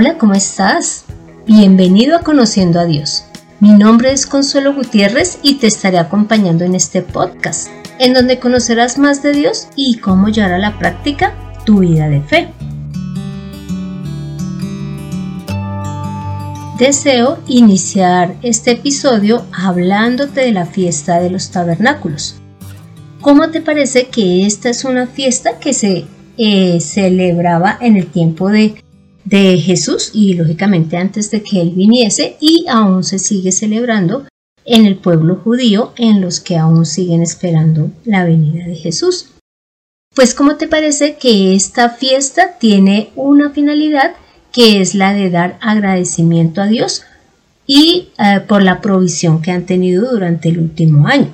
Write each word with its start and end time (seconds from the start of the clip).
Hola, 0.00 0.16
¿cómo 0.16 0.32
estás? 0.32 1.04
Bienvenido 1.46 2.16
a 2.16 2.20
Conociendo 2.20 2.80
a 2.80 2.86
Dios. 2.86 3.24
Mi 3.60 3.72
nombre 3.72 4.12
es 4.12 4.24
Consuelo 4.24 4.72
Gutiérrez 4.72 5.38
y 5.42 5.56
te 5.56 5.66
estaré 5.66 5.98
acompañando 5.98 6.64
en 6.64 6.74
este 6.74 7.02
podcast, 7.02 7.68
en 7.98 8.14
donde 8.14 8.38
conocerás 8.38 8.96
más 8.96 9.22
de 9.22 9.32
Dios 9.32 9.68
y 9.76 9.98
cómo 9.98 10.28
llevar 10.28 10.54
a 10.54 10.58
la 10.58 10.78
práctica 10.78 11.34
tu 11.66 11.80
vida 11.80 12.08
de 12.08 12.22
fe. 12.22 12.48
Deseo 16.78 17.38
iniciar 17.46 18.36
este 18.40 18.70
episodio 18.70 19.44
hablándote 19.52 20.40
de 20.40 20.52
la 20.52 20.64
fiesta 20.64 21.20
de 21.20 21.28
los 21.28 21.50
tabernáculos. 21.50 22.36
¿Cómo 23.20 23.50
te 23.50 23.60
parece 23.60 24.08
que 24.08 24.46
esta 24.46 24.70
es 24.70 24.86
una 24.86 25.06
fiesta 25.06 25.58
que 25.58 25.74
se 25.74 26.06
eh, 26.38 26.80
celebraba 26.80 27.76
en 27.82 27.98
el 27.98 28.06
tiempo 28.06 28.48
de, 28.48 28.82
de 29.24 29.58
Jesús 29.58 30.10
y 30.14 30.34
lógicamente 30.34 30.96
antes 30.96 31.30
de 31.30 31.42
que 31.42 31.60
Él 31.60 31.70
viniese 31.70 32.36
y 32.40 32.66
aún 32.68 33.04
se 33.04 33.18
sigue 33.18 33.52
celebrando 33.52 34.26
en 34.64 34.86
el 34.86 34.96
pueblo 34.96 35.36
judío 35.36 35.92
en 35.96 36.20
los 36.20 36.40
que 36.40 36.56
aún 36.56 36.86
siguen 36.86 37.22
esperando 37.22 37.90
la 38.04 38.24
venida 38.24 38.66
de 38.66 38.76
Jesús? 38.76 39.30
Pues 40.14 40.34
¿cómo 40.34 40.56
te 40.56 40.68
parece 40.68 41.16
que 41.16 41.54
esta 41.54 41.90
fiesta 41.90 42.58
tiene 42.58 43.10
una 43.14 43.50
finalidad 43.50 44.14
que 44.52 44.80
es 44.80 44.94
la 44.94 45.12
de 45.12 45.30
dar 45.30 45.58
agradecimiento 45.60 46.60
a 46.60 46.66
Dios 46.66 47.02
y 47.66 48.08
eh, 48.18 48.40
por 48.40 48.64
la 48.64 48.80
provisión 48.80 49.42
que 49.42 49.52
han 49.52 49.64
tenido 49.64 50.10
durante 50.10 50.48
el 50.48 50.58
último 50.58 51.06
año. 51.06 51.32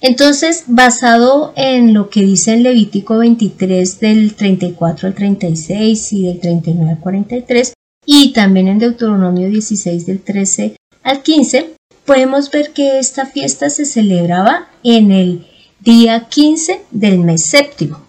Entonces, 0.00 0.64
basado 0.66 1.52
en 1.56 1.94
lo 1.94 2.10
que 2.10 2.20
dice 2.20 2.52
en 2.52 2.62
Levítico 2.62 3.18
23 3.18 4.00
del 4.00 4.34
34 4.34 5.08
al 5.08 5.14
36 5.14 6.12
y 6.12 6.26
del 6.26 6.40
39 6.40 6.90
al 6.92 7.00
43 7.00 7.72
y 8.04 8.32
también 8.32 8.68
en 8.68 8.78
Deuteronomio 8.78 9.48
16 9.48 10.06
del 10.06 10.20
13 10.20 10.76
al 11.02 11.22
15, 11.22 11.70
podemos 12.04 12.50
ver 12.50 12.72
que 12.72 12.98
esta 12.98 13.26
fiesta 13.26 13.70
se 13.70 13.84
celebraba 13.84 14.68
en 14.82 15.10
el 15.12 15.46
día 15.80 16.26
15 16.28 16.82
del 16.90 17.18
mes 17.20 17.44
séptimo 17.44 18.02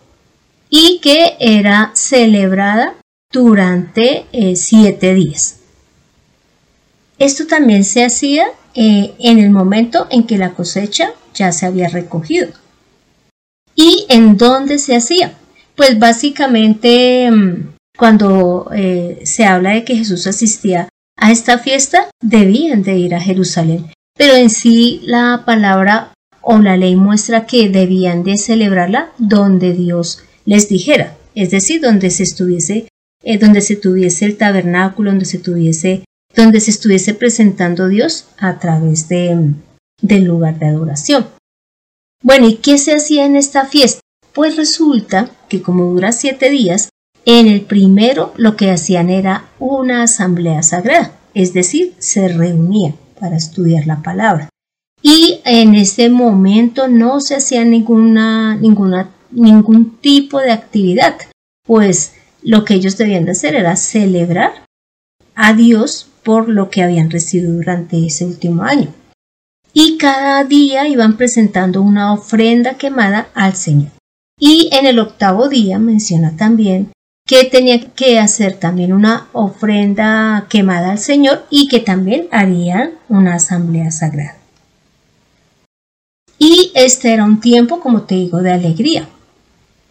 y 0.70 1.00
que 1.00 1.36
era 1.40 1.92
celebrada 1.96 2.96
durante 3.32 4.26
eh, 4.32 4.56
siete 4.56 5.14
días. 5.14 5.58
Esto 7.18 7.48
también 7.48 7.84
se 7.84 8.06
hacía 8.06 8.46
eh, 8.78 9.16
en 9.20 9.40
el 9.40 9.50
momento 9.50 10.08
en 10.12 10.28
que 10.28 10.38
la 10.38 10.54
cosecha 10.54 11.10
ya 11.34 11.52
se 11.52 11.66
había 11.66 11.90
recogido. 11.90 12.50
¿Y 13.76 14.06
en 14.10 14.38
dónde 14.38 14.78
se 14.78 14.96
hacía? 14.96 15.34
Pues 15.76 16.00
básicamente 16.00 17.30
mm, 17.32 17.74
cuando 17.98 18.70
eh, 18.74 19.22
se 19.24 19.46
habla 19.46 19.72
de 19.72 19.84
que 19.84 19.96
Jesús 19.96 20.28
asistía 20.28 20.90
a 21.18 21.32
esta 21.32 21.58
fiesta, 21.58 22.10
debían 22.22 22.84
de 22.84 22.98
ir 22.98 23.16
a 23.16 23.20
Jerusalén. 23.20 23.88
Pero 24.16 24.36
en 24.36 24.50
sí 24.50 25.02
la 25.04 25.44
palabra 25.46 26.14
o 26.42 26.60
la 26.60 26.78
ley 26.78 26.96
muestra 26.96 27.46
que 27.46 27.70
debían 27.70 28.24
de 28.24 28.38
celebrarla 28.38 29.12
donde 29.18 29.74
Dios 29.74 30.24
les 30.46 30.70
dijera, 30.70 31.18
es 31.36 31.52
decir, 31.52 31.82
donde 31.82 32.10
se 32.10 32.24
estuviese 32.24 32.88
eh, 33.24 33.38
donde 33.38 33.62
se 33.62 33.76
tuviese 33.76 34.26
el 34.26 34.38
tabernáculo, 34.38 35.10
donde 35.10 35.26
se 35.26 35.40
tuviese, 35.40 36.06
donde 36.38 36.60
se 36.60 36.70
estuviese 36.70 37.16
presentando 37.16 37.88
Dios 37.88 38.28
a 38.38 38.60
través 38.60 39.10
de, 39.10 39.54
del 40.02 40.24
lugar 40.24 40.60
de 40.60 40.68
adoración. 40.68 41.28
Bueno, 42.24 42.48
¿y 42.48 42.58
qué 42.58 42.78
se 42.78 42.94
hacía 42.94 43.26
en 43.26 43.36
esta 43.36 43.66
fiesta? 43.66 44.02
Pues 44.34 44.56
resulta 44.56 45.32
que 45.50 45.64
como 45.64 45.86
dura 45.86 46.12
siete 46.12 46.52
días, 46.52 46.90
en 47.26 47.48
el 47.48 47.62
primero 47.62 48.34
lo 48.38 48.56
que 48.56 48.70
hacían 48.70 49.10
era 49.10 49.50
una 49.58 50.04
asamblea 50.04 50.62
sagrada, 50.62 51.12
es 51.34 51.54
decir, 51.54 51.96
se 51.98 52.28
reunían 52.28 52.96
para 53.20 53.36
estudiar 53.36 53.88
la 53.88 54.04
palabra. 54.04 54.48
Y 55.02 55.42
en 55.44 55.74
ese 55.74 56.10
momento 56.10 56.88
no 56.88 57.20
se 57.20 57.36
hacía 57.36 57.66
ninguna, 57.66 58.56
ningún 59.32 59.98
tipo 59.98 60.40
de 60.40 60.52
actividad, 60.52 61.16
pues 61.66 62.14
lo 62.44 62.64
que 62.64 62.76
ellos 62.76 62.96
debían 62.98 63.26
de 63.26 63.32
hacer 63.32 63.56
era 63.56 63.76
celebrar 63.76 64.66
a 65.36 65.54
Dios 65.54 66.08
por 66.28 66.50
lo 66.50 66.70
que 66.70 66.84
habían 66.84 67.10
recibido 67.10 67.54
durante 67.54 68.06
ese 68.06 68.26
último 68.26 68.64
año. 68.64 68.94
Y 69.72 69.98
cada 69.98 70.44
día 70.44 70.86
iban 70.86 71.16
presentando 71.16 71.82
una 71.82 72.12
ofrenda 72.12 72.74
quemada 72.74 73.30
al 73.34 73.56
Señor. 73.56 73.92
Y 74.38 74.70
en 74.74 74.88
el 74.88 75.00
octavo 75.00 75.48
día 75.48 75.80
menciona 75.80 76.36
también 76.36 76.92
que 77.26 77.46
tenía 77.46 77.80
que 77.80 78.20
hacer 78.20 78.58
también 78.60 78.92
una 78.92 79.30
ofrenda 79.32 80.48
quemada 80.50 80.92
al 80.92 81.00
Señor 81.00 81.46
y 81.50 81.70
que 81.70 81.80
también 81.80 82.28
harían 82.32 82.92
una 83.08 83.36
asamblea 83.36 83.90
sagrada. 83.92 84.36
Y 86.38 86.74
este 86.76 87.14
era 87.14 87.24
un 87.24 87.40
tiempo, 87.40 87.80
como 87.80 88.02
te 88.02 88.16
digo, 88.16 88.42
de 88.42 88.52
alegría, 88.52 89.08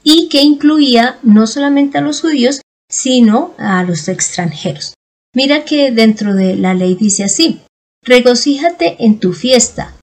y 0.03 0.28
que 0.28 0.42
incluía 0.42 1.18
no 1.22 1.47
solamente 1.47 1.97
a 1.97 2.03
los 2.03 2.20
judíos, 2.20 2.60
sino 2.91 3.54
a 3.56 3.82
los 3.84 4.06
extranjeros. 4.08 4.95
Mira 5.36 5.66
que 5.66 5.91
dentro 5.91 6.32
de 6.32 6.56
la 6.56 6.72
ley 6.72 6.94
dice 6.94 7.22
así, 7.22 7.60
regocíjate 8.02 8.97
en 9.04 9.19
tu 9.20 9.34
fiesta, 9.34 9.94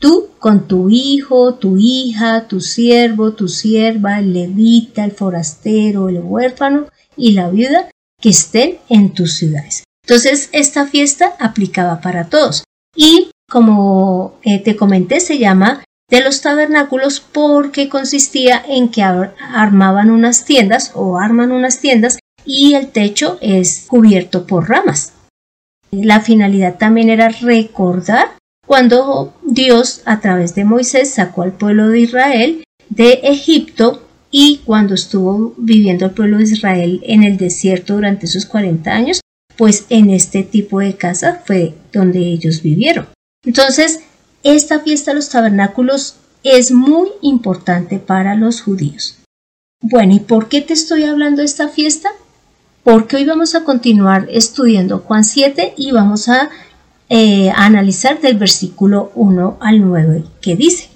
tú 0.00 0.30
con 0.38 0.66
tu 0.66 0.88
hijo, 0.88 1.56
tu 1.56 1.76
hija, 1.76 2.48
tu 2.48 2.62
siervo, 2.62 3.34
tu 3.34 3.48
sierva, 3.48 4.18
el 4.18 4.32
levita, 4.32 5.04
el 5.04 5.12
forastero, 5.12 6.08
el 6.08 6.20
huérfano 6.20 6.86
y 7.18 7.32
la 7.32 7.50
viuda 7.50 7.90
que 8.18 8.30
estén 8.30 8.78
en 8.88 9.12
tus 9.12 9.34
ciudades. 9.34 9.84
Entonces, 10.06 10.48
esta 10.52 10.86
fiesta 10.86 11.34
aplicaba 11.38 12.00
para 12.00 12.30
todos. 12.30 12.64
Y 12.96 13.30
como 13.46 14.38
eh, 14.42 14.58
te 14.58 14.74
comenté, 14.74 15.20
se 15.20 15.36
llama 15.36 15.84
de 16.08 16.22
los 16.22 16.40
tabernáculos 16.40 17.20
porque 17.20 17.90
consistía 17.90 18.64
en 18.66 18.88
que 18.88 19.02
armaban 19.02 20.10
unas 20.10 20.46
tiendas 20.46 20.92
o 20.94 21.18
arman 21.18 21.52
unas 21.52 21.80
tiendas 21.80 22.18
y 22.44 22.74
el 22.74 22.88
techo 22.88 23.38
es 23.40 23.86
cubierto 23.88 24.46
por 24.46 24.68
ramas. 24.68 25.12
La 25.90 26.20
finalidad 26.20 26.76
también 26.78 27.08
era 27.08 27.28
recordar 27.28 28.36
cuando 28.66 29.34
Dios 29.42 30.02
a 30.04 30.20
través 30.20 30.54
de 30.54 30.64
Moisés 30.64 31.10
sacó 31.14 31.42
al 31.42 31.52
pueblo 31.52 31.88
de 31.88 32.00
Israel 32.00 32.64
de 32.90 33.20
Egipto 33.22 34.06
y 34.30 34.58
cuando 34.64 34.94
estuvo 34.94 35.54
viviendo 35.56 36.06
el 36.06 36.10
pueblo 36.12 36.38
de 36.38 36.44
Israel 36.44 37.00
en 37.04 37.22
el 37.22 37.38
desierto 37.38 37.94
durante 37.94 38.26
esos 38.26 38.44
40 38.46 38.90
años, 38.90 39.20
pues 39.56 39.86
en 39.88 40.10
este 40.10 40.42
tipo 40.42 40.80
de 40.80 40.96
casa 40.96 41.42
fue 41.46 41.74
donde 41.92 42.20
ellos 42.20 42.62
vivieron. 42.62 43.08
Entonces, 43.44 44.00
esta 44.42 44.80
fiesta 44.80 45.10
de 45.10 45.16
los 45.16 45.30
tabernáculos 45.30 46.16
es 46.44 46.70
muy 46.70 47.08
importante 47.22 47.98
para 47.98 48.34
los 48.34 48.60
judíos. 48.60 49.18
Bueno, 49.80 50.14
¿y 50.14 50.20
por 50.20 50.48
qué 50.48 50.60
te 50.60 50.74
estoy 50.74 51.04
hablando 51.04 51.40
de 51.40 51.46
esta 51.46 51.68
fiesta? 51.68 52.10
Porque 52.90 53.16
hoy 53.16 53.26
vamos 53.26 53.54
a 53.54 53.64
continuar 53.64 54.26
estudiando 54.30 55.00
Juan 55.00 55.22
7 55.22 55.74
y 55.76 55.92
vamos 55.92 56.30
a, 56.30 56.48
eh, 57.10 57.50
a 57.50 57.66
analizar 57.66 58.18
del 58.22 58.38
versículo 58.38 59.12
1 59.14 59.58
al 59.60 59.82
9 59.82 60.24
que 60.40 60.56
dice. 60.56 60.88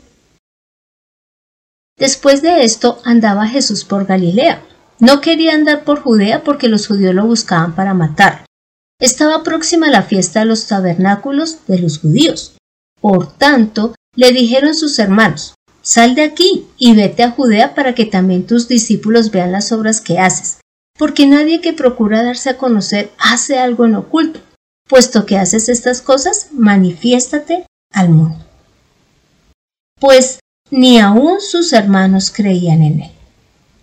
Después 1.98 2.40
de 2.40 2.64
esto 2.64 2.98
andaba 3.04 3.46
Jesús 3.46 3.84
por 3.84 4.06
Galilea. 4.06 4.62
No 5.00 5.20
quería 5.20 5.52
andar 5.52 5.84
por 5.84 6.00
Judea 6.00 6.42
porque 6.44 6.68
los 6.68 6.86
judíos 6.86 7.14
lo 7.14 7.26
buscaban 7.26 7.74
para 7.74 7.92
matar. 7.92 8.46
Estaba 8.98 9.42
próxima 9.42 9.90
la 9.90 10.02
fiesta 10.02 10.40
de 10.40 10.46
los 10.46 10.66
tabernáculos 10.66 11.66
de 11.66 11.78
los 11.78 11.98
judíos. 11.98 12.56
Por 13.02 13.36
tanto, 13.36 13.94
le 14.16 14.32
dijeron 14.32 14.74
sus 14.74 14.98
hermanos, 14.98 15.52
Sal 15.82 16.14
de 16.14 16.22
aquí 16.22 16.68
y 16.78 16.94
vete 16.94 17.22
a 17.22 17.32
Judea 17.32 17.74
para 17.74 17.94
que 17.94 18.06
también 18.06 18.46
tus 18.46 18.66
discípulos 18.66 19.30
vean 19.30 19.52
las 19.52 19.72
obras 19.72 20.00
que 20.00 20.18
haces, 20.18 20.61
porque 20.98 21.26
nadie 21.26 21.60
que 21.60 21.72
procura 21.72 22.22
darse 22.22 22.50
a 22.50 22.58
conocer 22.58 23.10
hace 23.18 23.58
algo 23.58 23.84
en 23.84 23.94
oculto. 23.94 24.40
Puesto 24.88 25.26
que 25.26 25.38
haces 25.38 25.68
estas 25.68 26.02
cosas, 26.02 26.48
manifiéstate 26.52 27.66
al 27.92 28.10
mundo. 28.10 28.44
Pues 29.98 30.40
ni 30.70 30.98
aun 30.98 31.40
sus 31.40 31.72
hermanos 31.72 32.30
creían 32.30 32.82
en 32.82 33.02
él. 33.02 33.10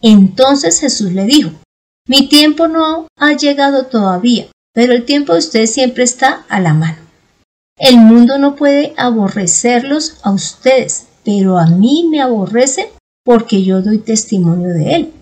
Entonces 0.01 0.79
Jesús 0.79 1.11
le 1.13 1.25
dijo, 1.25 1.51
Mi 2.07 2.27
tiempo 2.27 2.67
no 2.67 3.07
ha 3.17 3.33
llegado 3.33 3.85
todavía, 3.85 4.47
pero 4.73 4.93
el 4.93 5.05
tiempo 5.05 5.33
de 5.33 5.39
ustedes 5.39 5.73
siempre 5.73 6.03
está 6.03 6.45
a 6.49 6.59
la 6.59 6.73
mano. 6.73 6.97
El 7.77 7.97
mundo 7.97 8.37
no 8.37 8.55
puede 8.55 8.93
aborrecerlos 8.97 10.17
a 10.23 10.31
ustedes, 10.31 11.07
pero 11.23 11.57
a 11.57 11.67
mí 11.67 12.07
me 12.09 12.21
aborrece 12.21 12.91
porque 13.23 13.63
yo 13.63 13.81
doy 13.81 13.99
testimonio 13.99 14.69
de 14.69 14.95
él, 14.95 15.13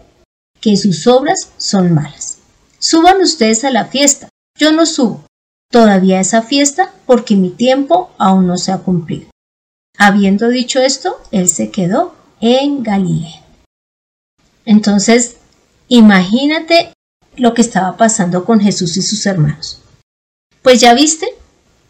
que 0.62 0.78
sus 0.78 1.08
obras 1.08 1.52
son 1.58 1.94
malas. 1.94 2.40
Suban 2.80 3.22
ustedes 3.22 3.64
a 3.64 3.72
la 3.72 3.86
fiesta, 3.86 4.30
yo 4.60 4.72
no 4.72 4.86
subo 4.86 5.24
todavía 5.72 6.20
esa 6.20 6.42
fiesta 6.42 6.94
porque 7.06 7.36
mi 7.36 7.50
tiempo 7.50 8.12
aún 8.18 8.48
no 8.48 8.58
se 8.58 8.72
ha 8.72 8.80
cumplido. 8.80 9.30
Habiendo 9.98 10.50
dicho 10.50 10.80
esto, 10.80 11.20
él 11.32 11.50
se 11.50 11.72
quedó 11.72 12.16
en 12.40 12.84
Galilea. 12.84 13.44
Entonces, 14.66 15.38
imagínate 15.88 16.94
lo 17.36 17.54
que 17.54 17.62
estaba 17.62 17.98
pasando 17.98 18.46
con 18.46 18.60
Jesús 18.60 18.98
y 18.98 19.02
sus 19.02 19.26
hermanos. 19.26 19.82
Pues 20.62 20.82
ya 20.82 20.94
viste 20.94 21.28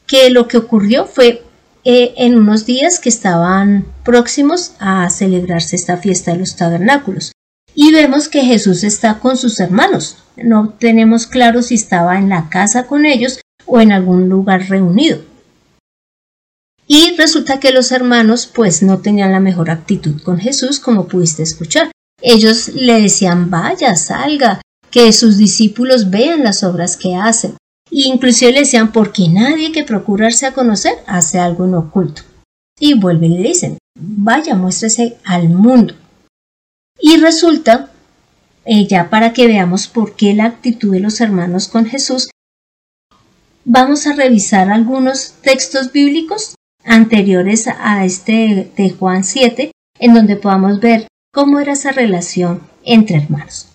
que 0.05 0.29
lo 0.29 0.47
que 0.47 0.57
ocurrió 0.57 1.05
fue 1.05 1.43
eh, 1.83 2.13
en 2.17 2.37
unos 2.37 2.65
días 2.65 2.99
que 2.99 3.09
estaban 3.09 3.85
próximos 4.03 4.73
a 4.79 5.09
celebrarse 5.09 5.75
esta 5.75 5.97
fiesta 5.97 6.31
de 6.31 6.39
los 6.39 6.55
tabernáculos. 6.55 7.31
Y 7.79 7.91
vemos 7.91 8.27
que 8.27 8.41
Jesús 8.43 8.83
está 8.83 9.19
con 9.19 9.37
sus 9.37 9.59
hermanos. 9.59 10.17
No 10.35 10.69
tenemos 10.79 11.27
claro 11.27 11.61
si 11.61 11.75
estaba 11.75 12.17
en 12.17 12.27
la 12.27 12.49
casa 12.49 12.87
con 12.87 13.05
ellos 13.05 13.39
o 13.67 13.79
en 13.79 13.91
algún 13.91 14.29
lugar 14.29 14.67
reunido. 14.67 15.21
Y 16.87 17.15
resulta 17.17 17.59
que 17.59 17.71
los 17.71 17.91
hermanos 17.91 18.47
pues 18.51 18.81
no 18.81 18.97
tenían 18.97 19.31
la 19.31 19.39
mejor 19.39 19.69
actitud 19.69 20.19
con 20.23 20.39
Jesús 20.39 20.79
como 20.79 21.07
pudiste 21.07 21.43
escuchar. 21.43 21.91
Ellos 22.19 22.69
le 22.69 22.99
decían 22.99 23.51
vaya, 23.51 23.95
salga, 23.95 24.59
que 24.89 25.13
sus 25.13 25.37
discípulos 25.37 26.09
vean 26.09 26.43
las 26.43 26.63
obras 26.63 26.97
que 26.97 27.15
hacen. 27.15 27.51
E 27.91 28.07
inclusive 28.07 28.53
le 28.53 28.59
decían 28.61 28.91
porque 28.91 29.29
nadie 29.29 29.71
que 29.71 29.83
procurarse 29.83 30.47
a 30.47 30.53
conocer 30.53 30.95
hace 31.05 31.37
algo 31.37 31.65
en 31.65 31.75
oculto. 31.75 32.23
Y 32.79 32.95
vuelven 32.95 33.33
y 33.33 33.37
le 33.37 33.49
dicen 33.49 33.77
vaya, 33.99 34.55
muéstrese 34.55 35.17
al 35.25 35.49
mundo. 35.49 35.93
Y 36.99 37.17
resulta, 37.17 37.91
eh, 38.65 38.87
ya 38.87 39.09
para 39.09 39.33
que 39.33 39.47
veamos 39.47 39.87
por 39.87 40.15
qué 40.15 40.33
la 40.33 40.45
actitud 40.45 40.93
de 40.93 40.99
los 40.99 41.21
hermanos 41.21 41.67
con 41.67 41.85
Jesús, 41.85 42.29
vamos 43.65 44.07
a 44.07 44.13
revisar 44.13 44.69
algunos 44.69 45.33
textos 45.41 45.91
bíblicos 45.91 46.55
anteriores 46.83 47.67
a 47.67 48.05
este 48.05 48.71
de 48.75 48.89
Juan 48.91 49.23
7, 49.23 49.71
en 49.99 50.13
donde 50.13 50.37
podamos 50.37 50.79
ver 50.79 51.07
cómo 51.33 51.59
era 51.59 51.73
esa 51.73 51.91
relación 51.91 52.61
entre 52.83 53.17
hermanos. 53.17 53.67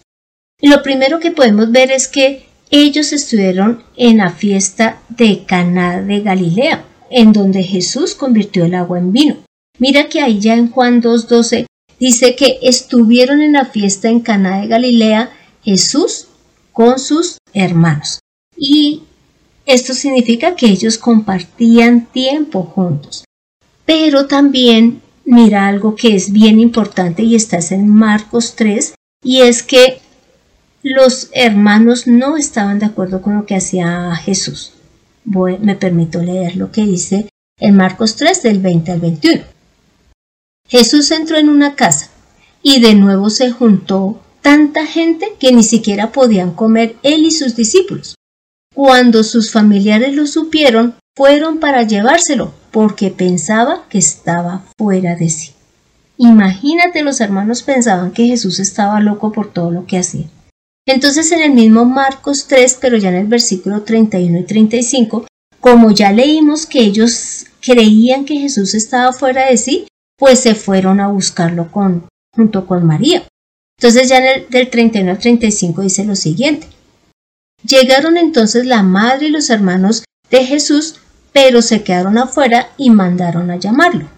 Lo 0.60 0.82
primero 0.82 1.20
que 1.20 1.30
podemos 1.30 1.70
ver 1.70 1.90
es 1.90 2.08
que 2.08 2.46
ellos 2.70 3.12
estuvieron 3.12 3.82
en 3.96 4.18
la 4.18 4.30
fiesta 4.30 5.02
de 5.10 5.44
Caná 5.44 6.00
de 6.00 6.20
Galilea, 6.20 6.84
en 7.10 7.32
donde 7.32 7.62
Jesús 7.62 8.14
convirtió 8.14 8.64
el 8.64 8.74
agua 8.74 8.98
en 8.98 9.12
vino. 9.12 9.36
Mira 9.78 10.08
que 10.08 10.20
ahí 10.20 10.40
ya 10.40 10.54
en 10.54 10.70
Juan 10.70 11.02
2:12 11.02 11.66
dice 12.02 12.34
que 12.34 12.58
estuvieron 12.62 13.42
en 13.42 13.52
la 13.52 13.64
fiesta 13.64 14.08
en 14.08 14.18
Caná 14.18 14.60
de 14.60 14.66
Galilea 14.66 15.30
Jesús 15.62 16.26
con 16.72 16.98
sus 16.98 17.38
hermanos. 17.54 18.18
Y 18.56 19.04
esto 19.66 19.94
significa 19.94 20.56
que 20.56 20.66
ellos 20.66 20.98
compartían 20.98 22.06
tiempo 22.06 22.64
juntos. 22.64 23.24
Pero 23.86 24.26
también 24.26 25.00
mira 25.24 25.68
algo 25.68 25.94
que 25.94 26.16
es 26.16 26.32
bien 26.32 26.58
importante 26.58 27.22
y 27.22 27.36
está 27.36 27.58
en 27.70 27.86
Marcos 27.88 28.56
3 28.56 28.94
y 29.22 29.42
es 29.42 29.62
que 29.62 30.00
los 30.82 31.28
hermanos 31.32 32.08
no 32.08 32.36
estaban 32.36 32.80
de 32.80 32.86
acuerdo 32.86 33.22
con 33.22 33.36
lo 33.36 33.46
que 33.46 33.54
hacía 33.54 34.12
Jesús. 34.16 34.72
me 35.24 35.76
permito 35.76 36.20
leer 36.20 36.56
lo 36.56 36.72
que 36.72 36.82
dice 36.82 37.28
en 37.60 37.76
Marcos 37.76 38.16
3 38.16 38.42
del 38.42 38.58
20 38.58 38.90
al 38.90 39.00
21. 39.00 39.61
Jesús 40.68 41.10
entró 41.10 41.36
en 41.36 41.48
una 41.48 41.74
casa 41.74 42.10
y 42.62 42.80
de 42.80 42.94
nuevo 42.94 43.30
se 43.30 43.50
juntó 43.50 44.20
tanta 44.40 44.86
gente 44.86 45.34
que 45.38 45.52
ni 45.52 45.62
siquiera 45.62 46.12
podían 46.12 46.52
comer 46.52 46.96
él 47.02 47.24
y 47.24 47.30
sus 47.30 47.56
discípulos. 47.56 48.14
Cuando 48.74 49.22
sus 49.22 49.52
familiares 49.52 50.14
lo 50.14 50.26
supieron, 50.26 50.94
fueron 51.14 51.58
para 51.58 51.82
llevárselo, 51.82 52.54
porque 52.70 53.10
pensaba 53.10 53.84
que 53.88 53.98
estaba 53.98 54.64
fuera 54.78 55.14
de 55.14 55.28
sí. 55.28 55.52
Imagínate, 56.16 57.02
los 57.02 57.20
hermanos 57.20 57.62
pensaban 57.62 58.12
que 58.12 58.26
Jesús 58.26 58.60
estaba 58.60 59.00
loco 59.00 59.32
por 59.32 59.52
todo 59.52 59.70
lo 59.70 59.86
que 59.86 59.98
hacía. 59.98 60.26
Entonces 60.86 61.30
en 61.32 61.40
el 61.40 61.52
mismo 61.52 61.84
Marcos 61.84 62.46
3, 62.48 62.78
pero 62.80 62.96
ya 62.96 63.10
en 63.10 63.16
el 63.16 63.26
versículo 63.26 63.82
31 63.82 64.38
y 64.38 64.44
35, 64.44 65.26
como 65.60 65.90
ya 65.90 66.12
leímos 66.12 66.66
que 66.66 66.80
ellos 66.80 67.46
creían 67.60 68.24
que 68.24 68.38
Jesús 68.38 68.74
estaba 68.74 69.12
fuera 69.12 69.48
de 69.48 69.56
sí, 69.56 69.86
pues 70.18 70.40
se 70.40 70.54
fueron 70.54 71.00
a 71.00 71.08
buscarlo 71.08 71.70
con, 71.70 72.06
junto 72.34 72.66
con 72.66 72.86
María. 72.86 73.24
Entonces 73.78 74.08
ya 74.08 74.18
en 74.18 74.24
el, 74.24 74.48
del 74.48 74.70
31 74.70 75.10
al 75.10 75.18
35 75.18 75.82
dice 75.82 76.04
lo 76.04 76.16
siguiente. 76.16 76.68
Llegaron 77.64 78.16
entonces 78.16 78.66
la 78.66 78.82
madre 78.82 79.26
y 79.26 79.30
los 79.30 79.50
hermanos 79.50 80.04
de 80.30 80.44
Jesús, 80.44 80.96
pero 81.32 81.62
se 81.62 81.82
quedaron 81.82 82.18
afuera 82.18 82.70
y 82.76 82.90
mandaron 82.90 83.50
a 83.50 83.56
llamarlo. 83.56 84.08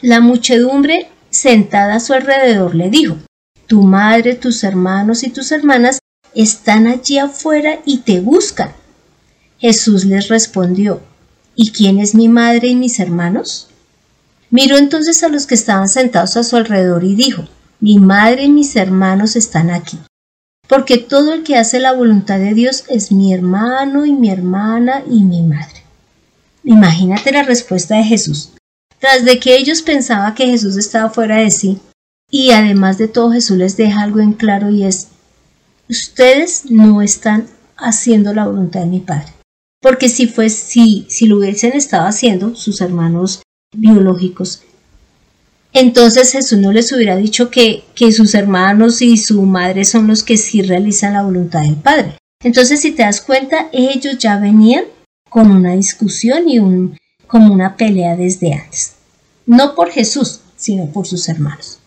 La 0.00 0.20
muchedumbre 0.20 1.08
sentada 1.30 1.96
a 1.96 2.00
su 2.00 2.12
alrededor 2.12 2.74
le 2.74 2.90
dijo, 2.90 3.18
Tu 3.66 3.82
madre, 3.82 4.34
tus 4.34 4.64
hermanos 4.64 5.22
y 5.22 5.30
tus 5.30 5.52
hermanas 5.52 5.98
están 6.34 6.86
allí 6.86 7.18
afuera 7.18 7.80
y 7.84 7.98
te 7.98 8.20
buscan. 8.20 8.72
Jesús 9.58 10.04
les 10.04 10.28
respondió, 10.28 11.00
¿Y 11.54 11.72
quién 11.72 11.98
es 11.98 12.14
mi 12.14 12.28
madre 12.28 12.68
y 12.68 12.74
mis 12.74 12.98
hermanos? 13.00 13.68
Miró 14.52 14.76
entonces 14.76 15.24
a 15.24 15.28
los 15.28 15.48
que 15.48 15.56
estaban 15.56 15.88
sentados 15.88 16.36
a 16.36 16.44
su 16.44 16.56
alrededor 16.56 17.02
y 17.02 17.16
dijo, 17.16 17.48
Mi 17.80 17.98
madre 17.98 18.44
y 18.44 18.50
mis 18.50 18.76
hermanos 18.76 19.34
están 19.34 19.70
aquí 19.70 19.98
porque 20.72 20.96
todo 20.96 21.34
el 21.34 21.42
que 21.42 21.56
hace 21.56 21.80
la 21.80 21.92
voluntad 21.92 22.38
de 22.38 22.54
Dios 22.54 22.84
es 22.88 23.12
mi 23.12 23.34
hermano 23.34 24.06
y 24.06 24.12
mi 24.12 24.30
hermana 24.30 25.02
y 25.06 25.22
mi 25.22 25.42
madre. 25.42 25.84
Imagínate 26.64 27.30
la 27.30 27.42
respuesta 27.42 27.96
de 27.96 28.04
Jesús. 28.04 28.52
Tras 28.98 29.26
de 29.26 29.38
que 29.38 29.54
ellos 29.54 29.82
pensaban 29.82 30.34
que 30.34 30.46
Jesús 30.46 30.78
estaba 30.78 31.10
fuera 31.10 31.36
de 31.36 31.50
sí, 31.50 31.78
y 32.30 32.52
además 32.52 32.96
de 32.96 33.06
todo 33.06 33.32
Jesús 33.32 33.58
les 33.58 33.76
deja 33.76 34.00
algo 34.00 34.20
en 34.20 34.32
claro 34.32 34.70
y 34.70 34.84
es, 34.84 35.08
ustedes 35.90 36.70
no 36.70 37.02
están 37.02 37.48
haciendo 37.76 38.32
la 38.32 38.46
voluntad 38.46 38.80
de 38.80 38.86
mi 38.86 39.00
Padre. 39.00 39.30
Porque 39.82 40.08
si, 40.08 40.26
fue, 40.26 40.48
si, 40.48 41.04
si 41.10 41.26
lo 41.26 41.36
hubiesen 41.36 41.74
estado 41.74 42.06
haciendo, 42.06 42.54
sus 42.54 42.80
hermanos 42.80 43.41
biológicos, 43.72 44.62
entonces 45.72 46.32
Jesús 46.32 46.58
no 46.58 46.70
les 46.70 46.92
hubiera 46.92 47.16
dicho 47.16 47.50
que, 47.50 47.84
que 47.94 48.12
sus 48.12 48.34
hermanos 48.34 49.00
y 49.00 49.16
su 49.16 49.42
madre 49.42 49.84
son 49.84 50.06
los 50.06 50.22
que 50.22 50.36
sí 50.36 50.62
realizan 50.62 51.14
la 51.14 51.22
voluntad 51.22 51.62
del 51.62 51.76
Padre. 51.76 52.18
Entonces, 52.44 52.80
si 52.80 52.92
te 52.92 53.02
das 53.02 53.20
cuenta, 53.20 53.68
ellos 53.72 54.18
ya 54.18 54.38
venían 54.38 54.84
con 55.30 55.50
una 55.50 55.72
discusión 55.72 56.48
y 56.48 56.58
un, 56.58 56.98
como 57.26 57.54
una 57.54 57.76
pelea 57.76 58.16
desde 58.16 58.52
antes. 58.52 58.96
No 59.46 59.74
por 59.74 59.90
Jesús, 59.90 60.40
sino 60.56 60.86
por 60.86 61.06
sus 61.06 61.28
hermanos. 61.28 61.78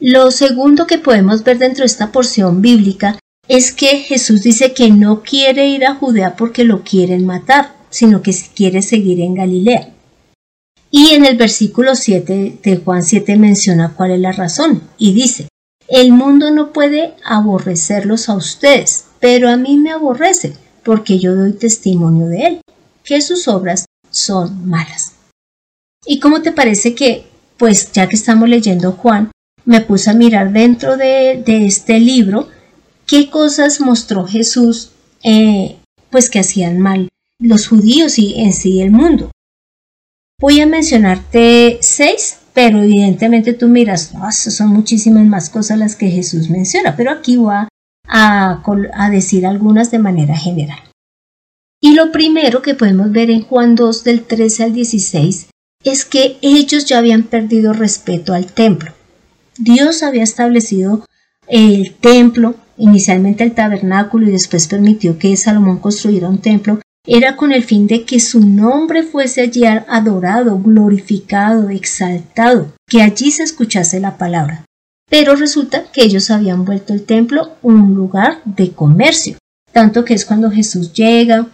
Lo 0.00 0.30
segundo 0.30 0.86
que 0.86 0.98
podemos 0.98 1.44
ver 1.44 1.58
dentro 1.58 1.82
de 1.82 1.86
esta 1.86 2.10
porción 2.10 2.62
bíblica 2.62 3.18
es 3.48 3.72
que 3.72 3.98
Jesús 3.98 4.42
dice 4.42 4.72
que 4.72 4.90
no 4.90 5.22
quiere 5.22 5.68
ir 5.68 5.84
a 5.84 5.94
Judea 5.96 6.36
porque 6.36 6.64
lo 6.64 6.84
quieren 6.84 7.26
matar, 7.26 7.74
sino 7.90 8.22
que 8.22 8.34
quiere 8.54 8.80
seguir 8.80 9.20
en 9.20 9.34
Galilea. 9.34 9.92
Y 10.90 11.10
en 11.10 11.26
el 11.26 11.36
versículo 11.36 11.94
7 11.94 12.58
de 12.62 12.76
Juan 12.78 13.02
7 13.02 13.36
menciona 13.36 13.94
cuál 13.94 14.12
es 14.12 14.20
la 14.20 14.32
razón 14.32 14.82
y 14.96 15.12
dice, 15.12 15.48
el 15.88 16.12
mundo 16.12 16.50
no 16.50 16.72
puede 16.72 17.14
aborrecerlos 17.24 18.28
a 18.28 18.34
ustedes, 18.34 19.06
pero 19.20 19.50
a 19.50 19.56
mí 19.56 19.76
me 19.76 19.90
aborrece, 19.90 20.54
porque 20.84 21.18
yo 21.18 21.34
doy 21.34 21.52
testimonio 21.52 22.26
de 22.26 22.46
él, 22.46 22.60
que 23.04 23.20
sus 23.20 23.48
obras 23.48 23.84
son 24.10 24.68
malas. 24.68 25.14
¿Y 26.06 26.20
cómo 26.20 26.40
te 26.40 26.52
parece 26.52 26.94
que, 26.94 27.26
pues 27.56 27.92
ya 27.92 28.08
que 28.08 28.16
estamos 28.16 28.48
leyendo 28.48 28.92
Juan, 28.92 29.30
me 29.64 29.82
puse 29.82 30.10
a 30.10 30.14
mirar 30.14 30.52
dentro 30.52 30.96
de, 30.96 31.42
este 31.46 32.00
libro 32.00 32.48
qué 33.06 33.28
cosas 33.28 33.80
mostró 33.80 34.26
Jesús, 34.26 34.92
eh, 35.22 35.76
pues 36.10 36.30
que 36.30 36.38
hacían 36.38 36.80
mal 36.80 37.08
los 37.38 37.68
judíos 37.68 38.18
y 38.18 38.40
en 38.40 38.52
sí 38.52 38.80
el 38.80 38.90
mundo? 38.90 39.30
Voy 40.40 40.60
a 40.60 40.66
mencionarte 40.66 41.78
seis, 41.80 42.38
pero 42.54 42.80
evidentemente 42.80 43.54
tú 43.54 43.66
miras, 43.66 44.12
son 44.32 44.68
muchísimas 44.68 45.26
más 45.26 45.50
cosas 45.50 45.78
las 45.78 45.96
que 45.96 46.10
Jesús 46.10 46.48
menciona, 46.48 46.94
pero 46.96 47.10
aquí 47.10 47.36
voy 47.36 47.54
a, 48.06 48.62
a 48.94 49.10
decir 49.10 49.46
algunas 49.46 49.90
de 49.90 49.98
manera 49.98 50.36
general. 50.36 50.78
Y 51.80 51.94
lo 51.94 52.12
primero 52.12 52.62
que 52.62 52.76
podemos 52.76 53.10
ver 53.10 53.30
en 53.30 53.42
Juan 53.42 53.74
2 53.74 54.04
del 54.04 54.22
13 54.22 54.62
al 54.62 54.72
16 54.74 55.48
es 55.82 56.04
que 56.04 56.36
ellos 56.40 56.84
ya 56.84 56.98
habían 56.98 57.24
perdido 57.24 57.72
respeto 57.72 58.32
al 58.32 58.46
templo. 58.46 58.92
Dios 59.58 60.04
había 60.04 60.22
establecido 60.22 61.04
el 61.48 61.94
templo, 61.94 62.54
inicialmente 62.76 63.42
el 63.42 63.54
tabernáculo 63.54 64.28
y 64.28 64.32
después 64.32 64.68
permitió 64.68 65.18
que 65.18 65.36
Salomón 65.36 65.78
construyera 65.80 66.28
un 66.28 66.38
templo 66.38 66.78
era 67.06 67.36
con 67.36 67.52
el 67.52 67.64
fin 67.64 67.86
de 67.86 68.04
que 68.04 68.20
su 68.20 68.40
nombre 68.40 69.02
fuese 69.02 69.40
allí 69.40 69.64
adorado, 69.64 70.58
glorificado, 70.58 71.70
exaltado, 71.70 72.72
que 72.86 73.02
allí 73.02 73.30
se 73.30 73.42
escuchase 73.42 74.00
la 74.00 74.18
palabra. 74.18 74.64
Pero 75.10 75.36
resulta 75.36 75.84
que 75.90 76.02
ellos 76.02 76.30
habían 76.30 76.64
vuelto 76.64 76.92
el 76.92 77.04
templo 77.04 77.56
un 77.62 77.94
lugar 77.94 78.42
de 78.44 78.72
comercio, 78.72 79.38
tanto 79.72 80.04
que 80.04 80.14
es 80.14 80.26
cuando 80.26 80.50
Jesús 80.50 80.92
llega, 80.92 81.48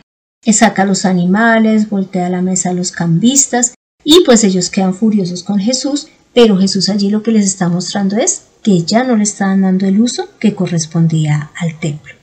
saca 0.52 0.84
los 0.84 1.04
animales, 1.04 1.88
voltea 1.88 2.28
la 2.28 2.42
mesa 2.42 2.70
a 2.70 2.74
los 2.74 2.92
cambistas 2.92 3.74
y 4.02 4.22
pues 4.24 4.44
ellos 4.44 4.68
quedan 4.68 4.94
furiosos 4.94 5.42
con 5.42 5.58
Jesús, 5.58 6.08
pero 6.34 6.58
Jesús 6.58 6.88
allí 6.88 7.10
lo 7.10 7.22
que 7.22 7.30
les 7.30 7.46
está 7.46 7.68
mostrando 7.68 8.16
es 8.16 8.42
que 8.62 8.82
ya 8.82 9.04
no 9.04 9.16
le 9.16 9.24
estaban 9.24 9.62
dando 9.62 9.86
el 9.86 10.00
uso 10.00 10.28
que 10.38 10.54
correspondía 10.54 11.50
al 11.56 11.78
templo. 11.78 12.14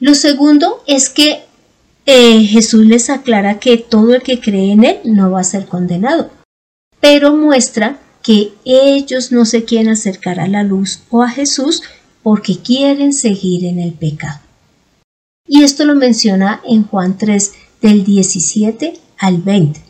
Lo 0.00 0.14
segundo 0.14 0.82
es 0.86 1.08
que 1.08 1.45
eh, 2.06 2.44
Jesús 2.44 2.86
les 2.86 3.10
aclara 3.10 3.58
que 3.58 3.76
todo 3.76 4.14
el 4.14 4.22
que 4.22 4.40
cree 4.40 4.72
en 4.72 4.84
Él 4.84 4.98
no 5.04 5.32
va 5.32 5.40
a 5.40 5.44
ser 5.44 5.66
condenado, 5.66 6.30
pero 7.00 7.36
muestra 7.36 7.98
que 8.22 8.52
ellos 8.64 9.32
no 9.32 9.44
se 9.44 9.64
quieren 9.64 9.88
acercar 9.88 10.40
a 10.40 10.48
la 10.48 10.62
luz 10.62 11.00
o 11.10 11.22
a 11.22 11.28
Jesús 11.28 11.82
porque 12.22 12.58
quieren 12.58 13.12
seguir 13.12 13.64
en 13.64 13.78
el 13.78 13.92
pecado. 13.92 14.40
Y 15.48 15.62
esto 15.62 15.84
lo 15.84 15.94
menciona 15.94 16.60
en 16.64 16.84
Juan 16.84 17.18
3 17.18 17.52
del 17.82 18.04
17 18.04 18.94
al 19.18 19.38
20, 19.38 19.80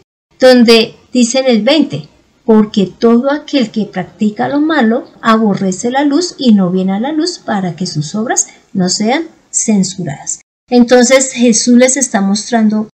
donde 0.40 0.94
dice 1.12 1.38
en 1.38 1.46
el 1.46 1.62
20, 1.62 2.08
porque 2.44 2.86
todo 2.86 3.30
aquel 3.30 3.70
que 3.70 3.86
practica 3.86 4.48
lo 4.48 4.60
malo 4.60 5.08
aborrece 5.20 5.90
la 5.90 6.04
luz 6.04 6.34
y 6.38 6.52
no 6.52 6.70
viene 6.70 6.92
a 6.92 7.00
la 7.00 7.12
luz 7.12 7.38
para 7.38 7.74
que 7.74 7.86
sus 7.86 8.14
obras 8.14 8.48
no 8.72 8.88
sean 8.88 9.24
censuradas. 9.50 10.40
Entonces 10.68 11.32
Jesús 11.32 11.76
les 11.76 11.96
está 11.96 12.20
mostrando 12.20 12.88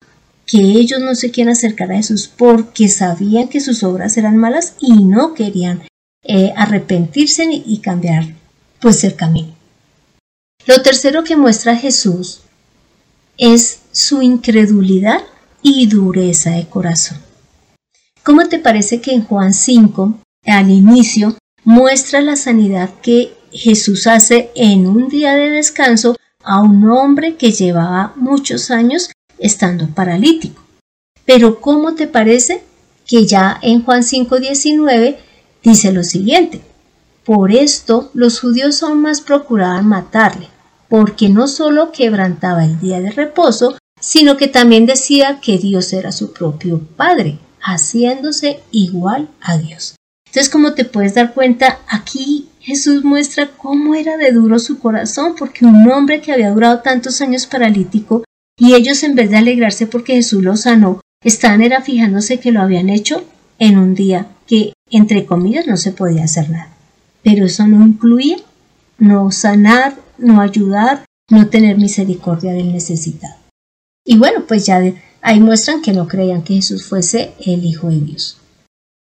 que 0.46 0.58
ellos 0.58 1.00
no 1.00 1.14
se 1.14 1.30
quieren 1.30 1.52
acercar 1.52 1.92
a 1.92 1.96
Jesús 1.96 2.30
porque 2.34 2.88
sabían 2.88 3.48
que 3.48 3.60
sus 3.60 3.82
obras 3.82 4.16
eran 4.16 4.38
malas 4.38 4.74
y 4.80 5.04
no 5.04 5.34
querían 5.34 5.82
eh, 6.24 6.52
arrepentirse 6.56 7.46
y 7.50 7.78
cambiar 7.78 8.24
pues 8.80 9.04
el 9.04 9.14
camino. 9.14 9.54
Lo 10.66 10.82
tercero 10.82 11.24
que 11.24 11.36
muestra 11.36 11.76
Jesús 11.76 12.40
es 13.36 13.80
su 13.92 14.22
incredulidad 14.22 15.20
y 15.62 15.86
dureza 15.86 16.50
de 16.50 16.66
corazón. 16.66 17.18
¿Cómo 18.22 18.46
te 18.48 18.58
parece 18.58 19.00
que 19.00 19.12
en 19.12 19.24
Juan 19.24 19.52
5, 19.52 20.18
al 20.46 20.70
inicio, 20.70 21.36
muestra 21.64 22.20
la 22.20 22.36
sanidad 22.36 22.90
que 23.02 23.32
Jesús 23.52 24.06
hace 24.06 24.50
en 24.54 24.86
un 24.86 25.08
día 25.08 25.34
de 25.34 25.50
descanso 25.50 26.16
a 26.48 26.60
un 26.62 26.90
hombre 26.90 27.36
que 27.36 27.52
llevaba 27.52 28.14
muchos 28.16 28.70
años 28.70 29.10
estando 29.38 29.86
paralítico. 29.88 30.62
Pero 31.26 31.60
¿cómo 31.60 31.94
te 31.94 32.06
parece 32.06 32.64
que 33.06 33.26
ya 33.26 33.58
en 33.60 33.84
Juan 33.84 34.02
5:19 34.02 35.18
dice 35.62 35.92
lo 35.92 36.02
siguiente? 36.02 36.62
Por 37.24 37.52
esto 37.52 38.10
los 38.14 38.40
judíos 38.40 38.82
aún 38.82 39.02
más 39.02 39.20
procuraban 39.20 39.86
matarle, 39.86 40.48
porque 40.88 41.28
no 41.28 41.48
solo 41.48 41.92
quebrantaba 41.92 42.64
el 42.64 42.80
día 42.80 43.00
de 43.00 43.10
reposo, 43.10 43.76
sino 44.00 44.38
que 44.38 44.48
también 44.48 44.86
decía 44.86 45.40
que 45.42 45.58
Dios 45.58 45.92
era 45.92 46.12
su 46.12 46.32
propio 46.32 46.80
Padre, 46.96 47.38
haciéndose 47.60 48.60
igual 48.70 49.28
a 49.42 49.58
Dios. 49.58 49.96
Entonces, 50.28 50.48
como 50.48 50.72
te 50.72 50.86
puedes 50.86 51.14
dar 51.14 51.34
cuenta, 51.34 51.80
aquí 51.88 52.48
Jesús 52.68 53.02
muestra 53.02 53.50
cómo 53.56 53.94
era 53.94 54.18
de 54.18 54.30
duro 54.30 54.58
su 54.58 54.78
corazón, 54.78 55.34
porque 55.38 55.64
un 55.64 55.90
hombre 55.90 56.20
que 56.20 56.32
había 56.32 56.50
durado 56.50 56.80
tantos 56.80 57.22
años 57.22 57.46
paralítico 57.46 58.24
y 58.58 58.74
ellos 58.74 59.02
en 59.04 59.14
vez 59.14 59.30
de 59.30 59.38
alegrarse 59.38 59.86
porque 59.86 60.16
Jesús 60.16 60.42
lo 60.42 60.54
sanó, 60.54 61.00
estaban 61.24 61.62
era 61.62 61.80
fijándose 61.80 62.40
que 62.40 62.52
lo 62.52 62.60
habían 62.60 62.90
hecho 62.90 63.24
en 63.58 63.78
un 63.78 63.94
día 63.94 64.28
que, 64.46 64.74
entre 64.90 65.24
comillas, 65.24 65.66
no 65.66 65.78
se 65.78 65.92
podía 65.92 66.24
hacer 66.24 66.50
nada. 66.50 66.68
Pero 67.22 67.46
eso 67.46 67.66
no 67.66 67.86
incluía 67.86 68.36
no 68.98 69.30
sanar, 69.30 69.96
no 70.18 70.42
ayudar, 70.42 71.06
no 71.30 71.48
tener 71.48 71.78
misericordia 71.78 72.52
del 72.52 72.70
necesitado. 72.70 73.36
Y 74.04 74.18
bueno, 74.18 74.44
pues 74.46 74.66
ya 74.66 74.82
ahí 75.22 75.40
muestran 75.40 75.80
que 75.80 75.94
no 75.94 76.06
creían 76.06 76.42
que 76.42 76.56
Jesús 76.56 76.84
fuese 76.84 77.32
el 77.40 77.64
Hijo 77.64 77.88
de 77.88 78.00
Dios. 78.00 78.36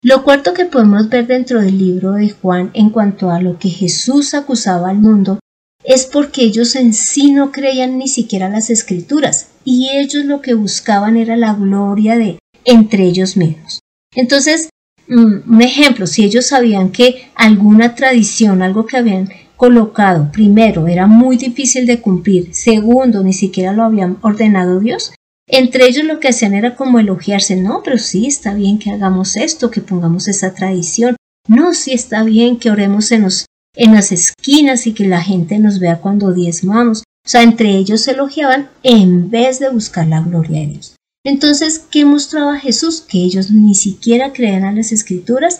Lo 0.07 0.23
cuarto 0.23 0.53
que 0.53 0.65
podemos 0.65 1.09
ver 1.09 1.25
dentro 1.25 1.61
del 1.63 1.79
libro 1.79 2.11
de 2.11 2.29
Juan 2.29 2.69
en 2.75 2.91
cuanto 2.91 3.31
a 3.31 3.41
lo 3.41 3.57
que 3.57 3.69
Jesús 3.69 4.35
acusaba 4.35 4.91
al 4.91 4.99
mundo 4.99 5.39
es 5.83 6.05
porque 6.05 6.43
ellos 6.43 6.75
en 6.75 6.93
sí 6.93 7.31
no 7.31 7.51
creían 7.51 7.97
ni 7.97 8.07
siquiera 8.07 8.47
las 8.47 8.69
escrituras 8.69 9.47
y 9.63 9.89
ellos 9.89 10.25
lo 10.25 10.41
que 10.41 10.53
buscaban 10.53 11.17
era 11.17 11.35
la 11.35 11.55
gloria 11.55 12.17
de 12.17 12.37
entre 12.65 13.03
ellos 13.03 13.35
mismos. 13.35 13.79
Entonces, 14.13 14.69
mm, 15.07 15.51
un 15.51 15.61
ejemplo, 15.63 16.05
si 16.05 16.23
ellos 16.23 16.45
sabían 16.45 16.91
que 16.91 17.31
alguna 17.33 17.95
tradición, 17.95 18.61
algo 18.61 18.85
que 18.85 18.97
habían 18.97 19.31
colocado, 19.55 20.31
primero, 20.31 20.87
era 20.87 21.07
muy 21.07 21.35
difícil 21.35 21.87
de 21.87 21.99
cumplir, 21.99 22.53
segundo, 22.53 23.23
ni 23.23 23.33
siquiera 23.33 23.73
lo 23.73 23.83
habían 23.83 24.19
ordenado 24.21 24.79
Dios, 24.79 25.13
entre 25.47 25.87
ellos 25.87 26.05
lo 26.05 26.19
que 26.19 26.29
hacían 26.29 26.53
era 26.53 26.75
como 26.75 26.99
elogiarse, 26.99 27.55
no, 27.55 27.81
pero 27.83 27.97
sí 27.97 28.25
está 28.25 28.53
bien 28.53 28.79
que 28.79 28.91
hagamos 28.91 29.35
esto, 29.35 29.71
que 29.71 29.81
pongamos 29.81 30.27
esa 30.27 30.53
tradición, 30.53 31.15
no, 31.47 31.73
sí 31.73 31.93
está 31.93 32.23
bien 32.23 32.57
que 32.57 32.71
oremos 32.71 33.11
en 33.11 33.23
las 33.93 34.11
esquinas 34.11 34.87
y 34.87 34.93
que 34.93 35.07
la 35.07 35.21
gente 35.21 35.59
nos 35.59 35.79
vea 35.79 35.99
cuando 35.99 36.33
diezmamos. 36.33 36.99
O 36.99 37.29
sea, 37.29 37.43
entre 37.43 37.75
ellos 37.75 38.01
se 38.01 38.11
elogiaban 38.11 38.69
en 38.83 39.29
vez 39.29 39.59
de 39.59 39.69
buscar 39.69 40.07
la 40.07 40.21
gloria 40.21 40.61
de 40.61 40.67
Dios. 40.67 40.95
Entonces, 41.23 41.79
¿qué 41.89 42.05
mostraba 42.05 42.59
Jesús? 42.59 43.01
Que 43.01 43.19
ellos 43.19 43.49
ni 43.49 43.73
siquiera 43.73 44.31
creían 44.31 44.63
a 44.63 44.71
las 44.71 44.91
escrituras 44.91 45.59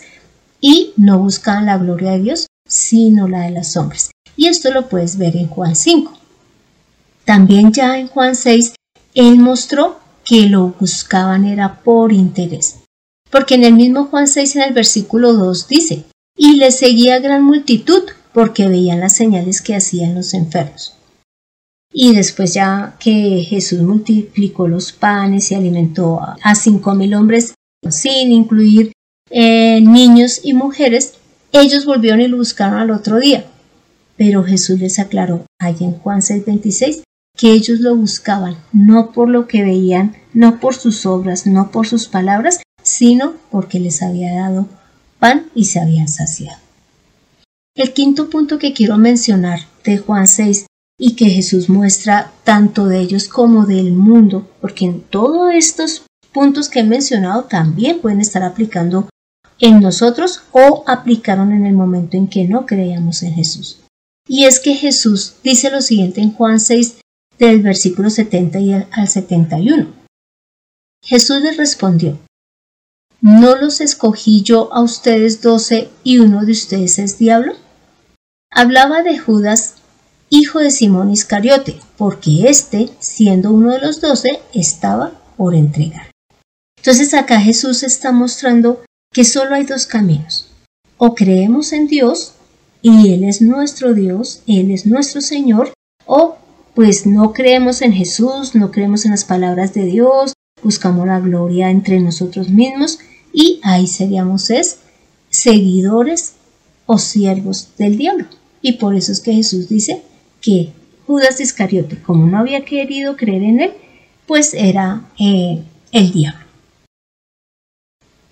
y 0.60 0.92
no 0.96 1.18
buscaban 1.18 1.66
la 1.66 1.76
gloria 1.76 2.12
de 2.12 2.20
Dios, 2.20 2.46
sino 2.68 3.26
la 3.26 3.42
de 3.42 3.50
los 3.50 3.76
hombres. 3.76 4.10
Y 4.36 4.46
esto 4.46 4.72
lo 4.72 4.88
puedes 4.88 5.18
ver 5.18 5.36
en 5.36 5.48
Juan 5.48 5.74
5. 5.74 6.12
También 7.24 7.72
ya 7.72 7.98
en 7.98 8.06
Juan 8.06 8.36
6, 8.36 8.74
él 9.16 9.38
mostró 9.38 9.98
que 10.24 10.42
lo 10.42 10.74
buscaban 10.78 11.46
era 11.46 11.80
por 11.82 12.12
interés. 12.12 12.80
Porque 13.30 13.54
en 13.54 13.64
el 13.64 13.72
mismo 13.72 14.04
Juan 14.04 14.28
6, 14.28 14.56
en 14.56 14.62
el 14.62 14.74
versículo 14.74 15.32
2, 15.32 15.68
dice, 15.68 16.04
y 16.36 16.56
le 16.56 16.70
seguía 16.70 17.18
gran 17.18 17.42
multitud 17.42 18.02
porque 18.34 18.68
veían 18.68 19.00
las 19.00 19.16
señales 19.16 19.62
que 19.62 19.74
hacían 19.74 20.14
los 20.14 20.34
enfermos. 20.34 20.94
Y 21.92 22.14
después 22.14 22.52
ya 22.52 22.96
que 23.00 23.42
Jesús 23.48 23.80
multiplicó 23.80 24.68
los 24.68 24.92
panes 24.92 25.50
y 25.50 25.54
alimentó 25.54 26.20
a 26.20 26.54
cinco 26.54 26.94
mil 26.94 27.14
hombres 27.14 27.54
sin 27.88 28.32
incluir 28.32 28.92
eh, 29.30 29.80
niños 29.80 30.40
y 30.42 30.52
mujeres, 30.52 31.14
ellos 31.52 31.86
volvieron 31.86 32.20
y 32.20 32.28
lo 32.28 32.36
buscaron 32.36 32.80
al 32.80 32.90
otro 32.90 33.18
día. 33.18 33.46
Pero 34.18 34.44
Jesús 34.44 34.78
les 34.78 34.98
aclaró 34.98 35.46
ahí 35.58 35.76
en 35.80 35.92
Juan 35.92 36.20
6:26 36.20 37.05
que 37.36 37.52
ellos 37.52 37.80
lo 37.80 37.94
buscaban 37.94 38.56
no 38.72 39.12
por 39.12 39.28
lo 39.28 39.46
que 39.46 39.62
veían, 39.62 40.16
no 40.32 40.58
por 40.58 40.74
sus 40.74 41.06
obras, 41.06 41.46
no 41.46 41.70
por 41.70 41.86
sus 41.86 42.08
palabras, 42.08 42.62
sino 42.82 43.34
porque 43.50 43.78
les 43.78 44.02
había 44.02 44.34
dado 44.34 44.66
pan 45.18 45.46
y 45.54 45.66
se 45.66 45.80
habían 45.80 46.08
saciado. 46.08 46.58
El 47.74 47.92
quinto 47.92 48.30
punto 48.30 48.58
que 48.58 48.72
quiero 48.72 48.96
mencionar 48.96 49.60
de 49.84 49.98
Juan 49.98 50.26
6 50.26 50.66
y 50.98 51.14
que 51.14 51.26
Jesús 51.26 51.68
muestra 51.68 52.32
tanto 52.44 52.86
de 52.86 53.00
ellos 53.00 53.28
como 53.28 53.66
del 53.66 53.92
mundo, 53.92 54.48
porque 54.62 54.86
en 54.86 55.02
todos 55.02 55.52
estos 55.52 56.02
puntos 56.32 56.70
que 56.70 56.80
he 56.80 56.84
mencionado 56.84 57.44
también 57.44 58.00
pueden 58.00 58.20
estar 58.20 58.42
aplicando 58.42 59.08
en 59.58 59.80
nosotros 59.80 60.42
o 60.52 60.84
aplicaron 60.86 61.52
en 61.52 61.66
el 61.66 61.74
momento 61.74 62.16
en 62.16 62.28
que 62.28 62.46
no 62.46 62.64
creíamos 62.66 63.22
en 63.22 63.34
Jesús. 63.34 63.80
Y 64.28 64.44
es 64.44 64.58
que 64.58 64.74
Jesús 64.74 65.34
dice 65.44 65.70
lo 65.70 65.82
siguiente 65.82 66.20
en 66.20 66.32
Juan 66.32 66.60
6 66.60 66.96
del 67.38 67.62
versículo 67.62 68.10
70 68.10 68.58
y 68.60 68.72
al 68.72 69.08
71. 69.08 69.92
Jesús 71.02 71.40
les 71.42 71.56
respondió, 71.56 72.18
¿No 73.20 73.56
los 73.56 73.80
escogí 73.80 74.42
yo 74.42 74.72
a 74.72 74.82
ustedes 74.82 75.40
doce 75.40 75.88
y 76.04 76.18
uno 76.18 76.44
de 76.44 76.52
ustedes 76.52 76.98
es 76.98 77.18
diablo? 77.18 77.54
Hablaba 78.50 79.02
de 79.02 79.18
Judas, 79.18 79.76
hijo 80.30 80.60
de 80.60 80.70
Simón 80.70 81.10
Iscariote, 81.10 81.80
porque 81.96 82.48
éste, 82.48 82.90
siendo 83.00 83.50
uno 83.50 83.72
de 83.72 83.80
los 83.80 84.00
doce, 84.00 84.40
estaba 84.52 85.12
por 85.36 85.54
entregar. 85.54 86.10
Entonces 86.78 87.14
acá 87.14 87.40
Jesús 87.40 87.82
está 87.82 88.12
mostrando 88.12 88.84
que 89.12 89.24
solo 89.24 89.54
hay 89.54 89.64
dos 89.64 89.86
caminos. 89.86 90.48
O 90.98 91.14
creemos 91.14 91.72
en 91.72 91.86
Dios, 91.88 92.34
y 92.82 93.12
Él 93.12 93.24
es 93.24 93.42
nuestro 93.42 93.94
Dios, 93.94 94.42
Él 94.46 94.70
es 94.70 94.86
nuestro 94.86 95.20
Señor, 95.20 95.72
o 96.04 96.36
pues 96.76 97.06
no 97.06 97.32
creemos 97.32 97.80
en 97.80 97.94
Jesús, 97.94 98.54
no 98.54 98.70
creemos 98.70 99.06
en 99.06 99.12
las 99.12 99.24
palabras 99.24 99.72
de 99.72 99.86
Dios, 99.86 100.34
buscamos 100.62 101.06
la 101.06 101.18
gloria 101.20 101.70
entre 101.70 101.98
nosotros 102.00 102.50
mismos 102.50 102.98
y 103.32 103.60
ahí 103.62 103.86
seríamos 103.86 104.50
es 104.50 104.80
seguidores 105.30 106.34
o 106.84 106.98
siervos 106.98 107.70
del 107.78 107.96
diablo. 107.96 108.26
Y 108.60 108.72
por 108.72 108.94
eso 108.94 109.10
es 109.10 109.20
que 109.20 109.32
Jesús 109.32 109.70
dice 109.70 110.02
que 110.42 110.74
Judas 111.06 111.40
Iscariote, 111.40 112.02
como 112.02 112.26
no 112.26 112.38
había 112.38 112.62
querido 112.66 113.16
creer 113.16 113.44
en 113.44 113.60
él, 113.62 113.72
pues 114.26 114.52
era 114.52 115.08
eh, 115.18 115.62
el 115.92 116.12
diablo. 116.12 116.44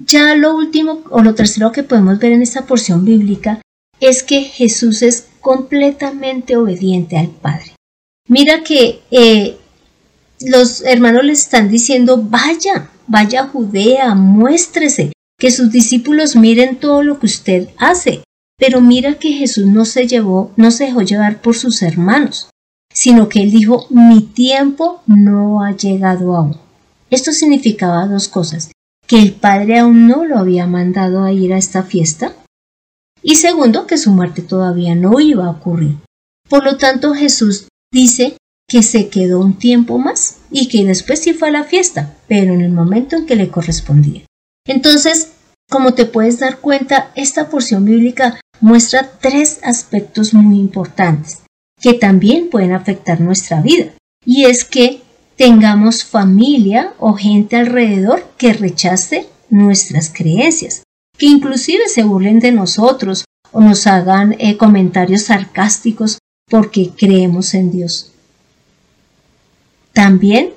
Ya 0.00 0.34
lo 0.34 0.54
último 0.54 1.00
o 1.08 1.22
lo 1.22 1.34
tercero 1.34 1.72
que 1.72 1.82
podemos 1.82 2.18
ver 2.18 2.32
en 2.32 2.42
esta 2.42 2.66
porción 2.66 3.06
bíblica 3.06 3.62
es 4.00 4.22
que 4.22 4.42
Jesús 4.42 5.00
es 5.00 5.28
completamente 5.40 6.58
obediente 6.58 7.16
al 7.16 7.28
Padre. 7.28 7.73
Mira 8.28 8.62
que 8.62 9.02
eh, 9.10 9.58
los 10.40 10.82
hermanos 10.82 11.24
le 11.24 11.32
están 11.32 11.68
diciendo, 11.68 12.22
vaya, 12.22 12.90
vaya 13.06 13.42
a 13.42 13.48
Judea, 13.48 14.14
muéstrese, 14.14 15.12
que 15.38 15.50
sus 15.50 15.70
discípulos 15.70 16.36
miren 16.36 16.76
todo 16.76 17.02
lo 17.02 17.18
que 17.18 17.26
usted 17.26 17.68
hace. 17.76 18.22
Pero 18.56 18.80
mira 18.80 19.18
que 19.18 19.32
Jesús 19.32 19.66
no 19.66 19.84
se 19.84 20.06
llevó, 20.06 20.52
no 20.56 20.70
se 20.70 20.84
dejó 20.84 21.02
llevar 21.02 21.42
por 21.42 21.56
sus 21.56 21.82
hermanos, 21.82 22.48
sino 22.92 23.28
que 23.28 23.42
él 23.42 23.50
dijo, 23.50 23.86
mi 23.90 24.22
tiempo 24.22 25.02
no 25.06 25.62
ha 25.62 25.72
llegado 25.72 26.36
aún. 26.36 26.56
Esto 27.10 27.32
significaba 27.32 28.06
dos 28.06 28.28
cosas, 28.28 28.70
que 29.06 29.18
el 29.18 29.32
Padre 29.32 29.80
aún 29.80 30.06
no 30.06 30.24
lo 30.24 30.38
había 30.38 30.66
mandado 30.66 31.24
a 31.24 31.32
ir 31.32 31.52
a 31.52 31.58
esta 31.58 31.82
fiesta 31.82 32.32
y 33.24 33.36
segundo, 33.36 33.86
que 33.86 33.96
su 33.96 34.12
muerte 34.12 34.42
todavía 34.42 34.94
no 34.94 35.18
iba 35.18 35.46
a 35.46 35.50
ocurrir. 35.50 35.96
Por 36.48 36.62
lo 36.62 36.76
tanto, 36.76 37.14
Jesús 37.14 37.66
dice 37.94 38.36
que 38.68 38.82
se 38.82 39.08
quedó 39.08 39.40
un 39.40 39.56
tiempo 39.56 39.98
más 39.98 40.38
y 40.50 40.68
que 40.68 40.84
después 40.84 41.20
sí 41.20 41.32
fue 41.32 41.48
a 41.48 41.52
la 41.52 41.64
fiesta, 41.64 42.14
pero 42.28 42.52
en 42.52 42.60
el 42.60 42.72
momento 42.72 43.16
en 43.16 43.24
que 43.24 43.36
le 43.36 43.48
correspondía. 43.48 44.22
Entonces, 44.66 45.32
como 45.70 45.94
te 45.94 46.04
puedes 46.04 46.40
dar 46.40 46.58
cuenta, 46.58 47.12
esta 47.14 47.48
porción 47.48 47.84
bíblica 47.84 48.40
muestra 48.60 49.10
tres 49.20 49.60
aspectos 49.62 50.34
muy 50.34 50.58
importantes 50.58 51.42
que 51.80 51.94
también 51.94 52.50
pueden 52.50 52.72
afectar 52.72 53.20
nuestra 53.20 53.60
vida. 53.60 53.92
Y 54.26 54.44
es 54.44 54.64
que 54.64 55.02
tengamos 55.36 56.04
familia 56.04 56.94
o 56.98 57.14
gente 57.14 57.56
alrededor 57.56 58.24
que 58.36 58.52
rechace 58.54 59.28
nuestras 59.50 60.10
creencias 60.12 60.82
que 61.16 61.26
inclusive 61.26 61.88
se 61.88 62.02
burlen 62.02 62.40
de 62.40 62.50
nosotros 62.50 63.24
o 63.52 63.60
nos 63.60 63.86
hagan 63.86 64.34
eh, 64.38 64.56
comentarios 64.56 65.22
sarcásticos 65.22 66.18
porque 66.48 66.90
creemos 66.96 67.54
en 67.54 67.70
Dios. 67.70 68.12
También 69.92 70.50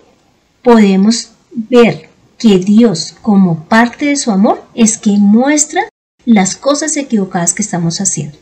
podemos 0.63 1.31
ver 1.51 2.09
que 2.37 2.59
Dios, 2.59 3.15
como 3.21 3.65
parte 3.65 4.05
de 4.05 4.15
su 4.15 4.31
amor, 4.31 4.63
es 4.73 4.97
que 4.97 5.11
muestra 5.11 5.87
las 6.25 6.55
cosas 6.55 6.97
equivocadas 6.97 7.53
que 7.53 7.61
estamos 7.61 8.01
haciendo. 8.01 8.37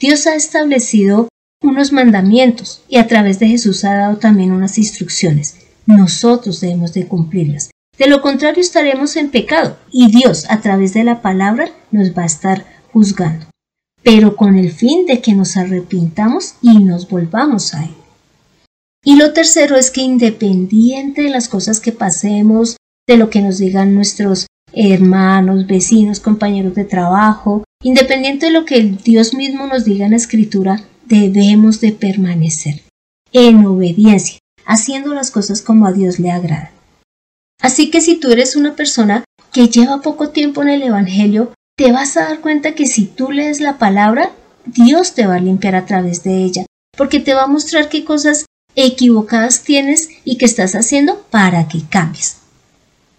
Dios 0.00 0.26
ha 0.26 0.34
establecido 0.34 1.28
unos 1.62 1.92
mandamientos 1.92 2.82
y 2.88 2.98
a 2.98 3.06
través 3.06 3.38
de 3.38 3.48
Jesús 3.48 3.84
ha 3.84 3.94
dado 3.94 4.16
también 4.18 4.52
unas 4.52 4.78
instrucciones. 4.78 5.56
Nosotros 5.86 6.60
debemos 6.60 6.92
de 6.94 7.06
cumplirlas. 7.06 7.70
De 7.98 8.06
lo 8.06 8.22
contrario 8.22 8.60
estaremos 8.60 9.16
en 9.16 9.30
pecado 9.30 9.76
y 9.90 10.10
Dios 10.10 10.46
a 10.48 10.60
través 10.60 10.94
de 10.94 11.02
la 11.02 11.20
palabra 11.20 11.70
nos 11.90 12.16
va 12.16 12.22
a 12.22 12.26
estar 12.26 12.64
juzgando, 12.92 13.46
pero 14.10 14.36
con 14.36 14.56
el 14.56 14.72
fin 14.72 15.04
de 15.04 15.20
que 15.20 15.34
nos 15.34 15.58
arrepintamos 15.58 16.54
y 16.62 16.78
nos 16.78 17.10
volvamos 17.10 17.74
a 17.74 17.84
Él. 17.84 17.94
Y 19.04 19.16
lo 19.16 19.34
tercero 19.34 19.76
es 19.76 19.90
que 19.90 20.00
independiente 20.00 21.20
de 21.20 21.28
las 21.28 21.46
cosas 21.46 21.78
que 21.78 21.92
pasemos, 21.92 22.78
de 23.06 23.18
lo 23.18 23.28
que 23.28 23.42
nos 23.42 23.58
digan 23.58 23.94
nuestros 23.94 24.46
hermanos, 24.72 25.66
vecinos, 25.66 26.20
compañeros 26.20 26.74
de 26.74 26.86
trabajo, 26.86 27.64
independiente 27.82 28.46
de 28.46 28.52
lo 28.52 28.64
que 28.64 28.80
Dios 28.80 29.34
mismo 29.34 29.66
nos 29.66 29.84
diga 29.84 30.06
en 30.06 30.12
la 30.12 30.16
escritura, 30.16 30.82
debemos 31.04 31.82
de 31.82 31.92
permanecer 31.92 32.80
en 33.32 33.66
obediencia, 33.66 34.38
haciendo 34.64 35.12
las 35.12 35.30
cosas 35.30 35.60
como 35.60 35.86
a 35.86 35.92
Dios 35.92 36.18
le 36.18 36.30
agrada. 36.30 36.72
Así 37.60 37.90
que 37.90 38.00
si 38.00 38.16
tú 38.16 38.30
eres 38.30 38.56
una 38.56 38.74
persona 38.74 39.24
que 39.52 39.68
lleva 39.68 40.00
poco 40.00 40.30
tiempo 40.30 40.62
en 40.62 40.70
el 40.70 40.82
Evangelio, 40.82 41.52
te 41.78 41.92
vas 41.92 42.16
a 42.16 42.24
dar 42.24 42.40
cuenta 42.40 42.74
que 42.74 42.86
si 42.86 43.06
tú 43.06 43.30
lees 43.30 43.60
la 43.60 43.78
palabra, 43.78 44.32
Dios 44.66 45.14
te 45.14 45.28
va 45.28 45.36
a 45.36 45.40
limpiar 45.40 45.76
a 45.76 45.86
través 45.86 46.24
de 46.24 46.42
ella, 46.42 46.66
porque 46.96 47.20
te 47.20 47.34
va 47.34 47.44
a 47.44 47.46
mostrar 47.46 47.88
qué 47.88 48.04
cosas 48.04 48.46
equivocadas 48.74 49.62
tienes 49.62 50.08
y 50.24 50.38
que 50.38 50.44
estás 50.44 50.74
haciendo 50.74 51.22
para 51.30 51.68
que 51.68 51.82
cambies. 51.88 52.38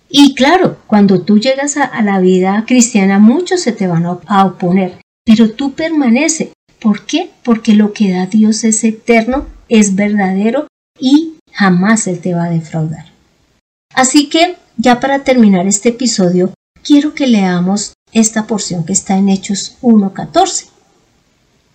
Y 0.10 0.36
claro, 0.36 0.78
cuando 0.88 1.22
tú 1.22 1.40
llegas 1.40 1.78
a, 1.78 2.02
la 2.02 2.20
vida 2.20 2.66
cristiana, 2.68 3.18
muchos 3.18 3.62
se 3.62 3.72
te 3.72 3.88
van 3.88 4.06
a 4.06 4.46
oponer, 4.46 5.00
pero 5.24 5.52
tú 5.52 5.72
permanece. 5.72 6.52
¿Por 6.82 7.06
qué? 7.06 7.32
Porque 7.44 7.74
lo 7.76 7.94
que 7.94 8.12
da 8.12 8.26
Dios 8.26 8.66
es 8.66 8.84
eterno, 8.84 9.48
es 9.70 9.96
verdadero 9.96 10.68
y 11.00 11.36
jamás 11.54 12.08
Él 12.08 12.20
te 12.20 12.34
va 12.34 12.46
a 12.46 12.50
defraudar. 12.50 13.06
Así 13.96 14.28
que, 14.28 14.58
ya 14.76 15.00
para 15.00 15.24
terminar 15.24 15.66
este 15.66 15.90
episodio, 15.90 16.54
quiero 16.84 17.14
que 17.14 17.28
leamos 17.28 17.94
esta 18.12 18.48
porción 18.48 18.86
que 18.86 18.94
está 18.94 19.18
en 19.18 19.30
Hechos 19.30 19.78
1.14. 19.82 20.68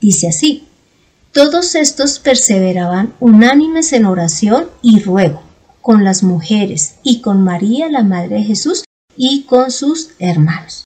Dice 0.00 0.28
así, 0.28 0.66
todos 1.32 1.74
estos 1.74 2.18
perseveraban 2.18 3.14
unánimes 3.20 3.92
en 3.92 4.06
oración 4.06 4.66
y 4.82 5.00
ruego, 5.00 5.42
con 5.82 6.04
las 6.04 6.22
mujeres 6.22 6.96
y 7.02 7.20
con 7.20 7.42
María, 7.42 7.88
la 7.88 8.02
Madre 8.02 8.36
de 8.36 8.44
Jesús, 8.44 8.84
y 9.16 9.42
con 9.42 9.70
sus 9.70 10.10
hermanos. 10.18 10.84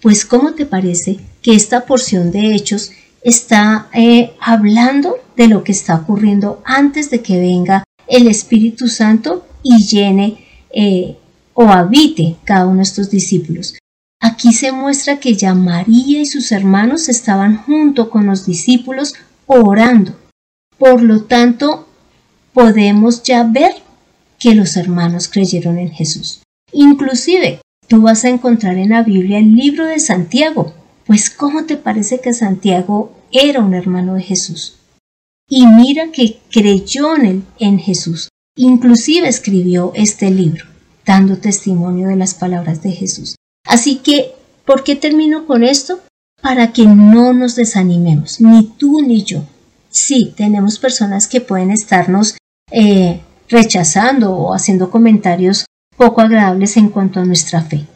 Pues, 0.00 0.24
¿cómo 0.24 0.54
te 0.54 0.66
parece 0.66 1.18
que 1.42 1.54
esta 1.54 1.84
porción 1.84 2.30
de 2.30 2.54
Hechos 2.54 2.92
está 3.22 3.88
eh, 3.92 4.32
hablando 4.40 5.16
de 5.36 5.48
lo 5.48 5.64
que 5.64 5.72
está 5.72 5.96
ocurriendo 5.96 6.62
antes 6.64 7.10
de 7.10 7.20
que 7.20 7.38
venga 7.38 7.84
el 8.06 8.28
Espíritu 8.28 8.88
Santo 8.88 9.46
y 9.62 9.84
llene 9.84 10.46
eh, 10.70 11.16
o 11.54 11.64
habite 11.64 12.36
cada 12.44 12.66
uno 12.66 12.76
de 12.76 12.82
estos 12.84 13.10
discípulos. 13.10 13.74
Aquí 14.20 14.52
se 14.52 14.72
muestra 14.72 15.20
que 15.20 15.34
ya 15.34 15.54
María 15.54 16.20
y 16.20 16.26
sus 16.26 16.50
hermanos 16.50 17.08
estaban 17.08 17.56
junto 17.56 18.10
con 18.10 18.26
los 18.26 18.46
discípulos 18.46 19.14
orando. 19.46 20.16
Por 20.76 21.02
lo 21.02 21.24
tanto, 21.24 21.88
podemos 22.52 23.22
ya 23.22 23.44
ver 23.44 23.72
que 24.38 24.54
los 24.54 24.76
hermanos 24.76 25.28
creyeron 25.28 25.78
en 25.78 25.90
Jesús. 25.90 26.42
Inclusive, 26.72 27.60
tú 27.86 28.02
vas 28.02 28.24
a 28.24 28.28
encontrar 28.28 28.76
en 28.76 28.90
la 28.90 29.02
Biblia 29.02 29.38
el 29.38 29.54
libro 29.54 29.86
de 29.86 29.98
Santiago. 30.00 30.74
Pues, 31.06 31.30
¿cómo 31.30 31.64
te 31.64 31.76
parece 31.76 32.20
que 32.20 32.34
Santiago 32.34 33.12
era 33.32 33.60
un 33.60 33.74
hermano 33.74 34.14
de 34.14 34.22
Jesús? 34.22 34.78
Y 35.48 35.66
mira 35.66 36.10
que 36.12 36.40
creyó 36.50 37.16
en, 37.16 37.24
él, 37.24 37.42
en 37.58 37.78
Jesús. 37.78 38.28
Inclusive 38.56 39.28
escribió 39.28 39.92
este 39.94 40.30
libro, 40.30 40.66
dando 41.06 41.38
testimonio 41.38 42.08
de 42.08 42.16
las 42.16 42.34
palabras 42.34 42.82
de 42.82 42.92
Jesús. 42.92 43.36
Así 43.68 43.98
que, 43.98 44.32
¿por 44.64 44.82
qué 44.82 44.96
termino 44.96 45.46
con 45.46 45.62
esto? 45.62 46.00
Para 46.42 46.72
que 46.72 46.86
no 46.86 47.32
nos 47.32 47.54
desanimemos, 47.54 48.40
ni 48.40 48.66
tú 48.66 49.02
ni 49.02 49.22
yo. 49.22 49.44
Sí, 49.90 50.34
tenemos 50.36 50.78
personas 50.78 51.28
que 51.28 51.40
pueden 51.40 51.70
estarnos 51.70 52.36
eh, 52.72 53.20
rechazando 53.48 54.34
o 54.34 54.54
haciendo 54.54 54.90
comentarios 54.90 55.66
poco 55.96 56.20
agradables 56.20 56.76
en 56.76 56.88
cuanto 56.88 57.20
a 57.20 57.24
nuestra 57.24 57.62
fe. 57.62 57.86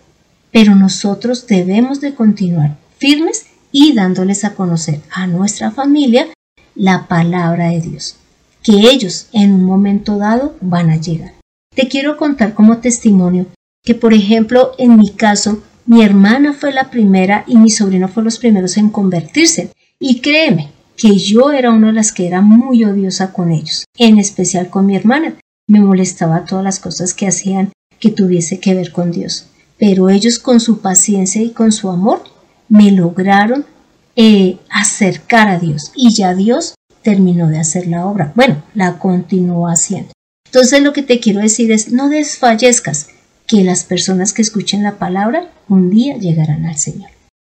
Pero 0.53 0.75
nosotros 0.75 1.47
debemos 1.47 2.01
de 2.01 2.15
continuar 2.15 2.77
firmes 2.99 3.47
y 3.73 3.95
dándoles 3.95 4.45
a 4.45 4.55
conocer 4.55 5.01
a 5.11 5.27
nuestra 5.27 5.71
familia 5.71 6.29
la 6.75 7.09
palabra 7.09 7.69
de 7.71 7.81
Dios 7.81 8.17
que 8.63 8.73
ellos 8.91 9.29
en 9.33 9.53
un 9.53 9.65
momento 9.65 10.19
dado 10.19 10.57
van 10.61 10.91
a 10.91 10.97
llegar. 10.97 11.35
Te 11.75 11.89
quiero 11.89 12.17
contar 12.17 12.55
como 12.55 12.79
testimonio 12.79 13.47
que, 13.83 13.95
por 13.95 14.15
ejemplo, 14.15 14.73
en 14.79 14.97
mi 14.97 15.11
caso, 15.11 15.63
mi 15.87 16.03
hermana 16.03 16.53
fue 16.53 16.73
la 16.73 16.91
primera 16.91 17.45
y 17.47 17.57
mi 17.57 17.71
sobrino 17.71 18.09
fue 18.09 18.23
los 18.23 18.39
primeros 18.39 18.77
en 18.77 18.91
convertirse. 18.91 19.71
Y 19.99 20.21
créeme 20.21 20.71
que 20.97 21.19
yo 21.19 21.51
era 21.51 21.71
una 21.71 21.89
de 21.89 21.95
las 21.95 22.13
que 22.13 22.27
era 22.27 22.41
muy 22.41 22.85
odiosa 22.85 23.33
con 23.33 23.51
ellos, 23.51 23.85
en 23.99 24.19
especial 24.19 24.71
con 24.71 24.87
mi 24.87 24.97
hermana. 24.97 25.35
Me 25.67 25.81
molestaba 25.81 26.45
todas 26.45 26.65
las 26.65 26.79
cosas 26.79 27.15
que 27.15 27.27
hacían 27.27 27.73
que 27.99 28.11
tuviese 28.11 28.61
que 28.61 28.75
ver 28.75 28.93
con 28.93 29.11
Dios. 29.11 29.47
Pero 29.79 30.11
ellos 30.11 30.39
con 30.39 30.61
su 30.61 30.81
paciencia 30.81 31.43
y 31.43 31.51
con 31.51 31.73
su 31.73 31.91
amor 31.91 32.23
me 32.69 32.91
lograron 32.93 33.67
eh, 34.15 34.59
acercar 34.71 35.49
a 35.49 35.59
Dios 35.59 35.91
y 35.97 36.13
ya 36.15 36.35
Dios 36.35 36.75
terminó 37.03 37.49
de 37.49 37.59
hacer 37.59 37.87
la 37.87 38.07
obra. 38.07 38.33
Bueno, 38.37 38.63
la 38.75 38.99
continuó 38.99 39.69
haciendo. 39.69 40.13
Entonces 40.47 40.83
lo 40.83 40.93
que 40.93 41.03
te 41.03 41.19
quiero 41.19 41.41
decir 41.41 41.73
es, 41.73 41.91
no 41.91 42.09
desfallezcas, 42.09 43.09
que 43.53 43.65
las 43.65 43.85
personas 43.85 44.33
que 44.33 44.41
escuchen 44.41 44.83
la 44.83 44.97
palabra 44.97 45.51
un 45.69 45.91
día 45.91 46.17
llegarán 46.17 46.65
al 46.65 46.79
Señor. 46.79 47.11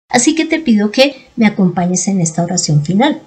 Así 0.09 0.33
que 0.33 0.45
te 0.45 0.61
pido 0.61 0.91
que 0.91 1.27
me 1.35 1.45
acompañes 1.45 2.07
en 2.07 2.21
esta 2.21 2.41
oración 2.41 2.85
final. 2.85 3.21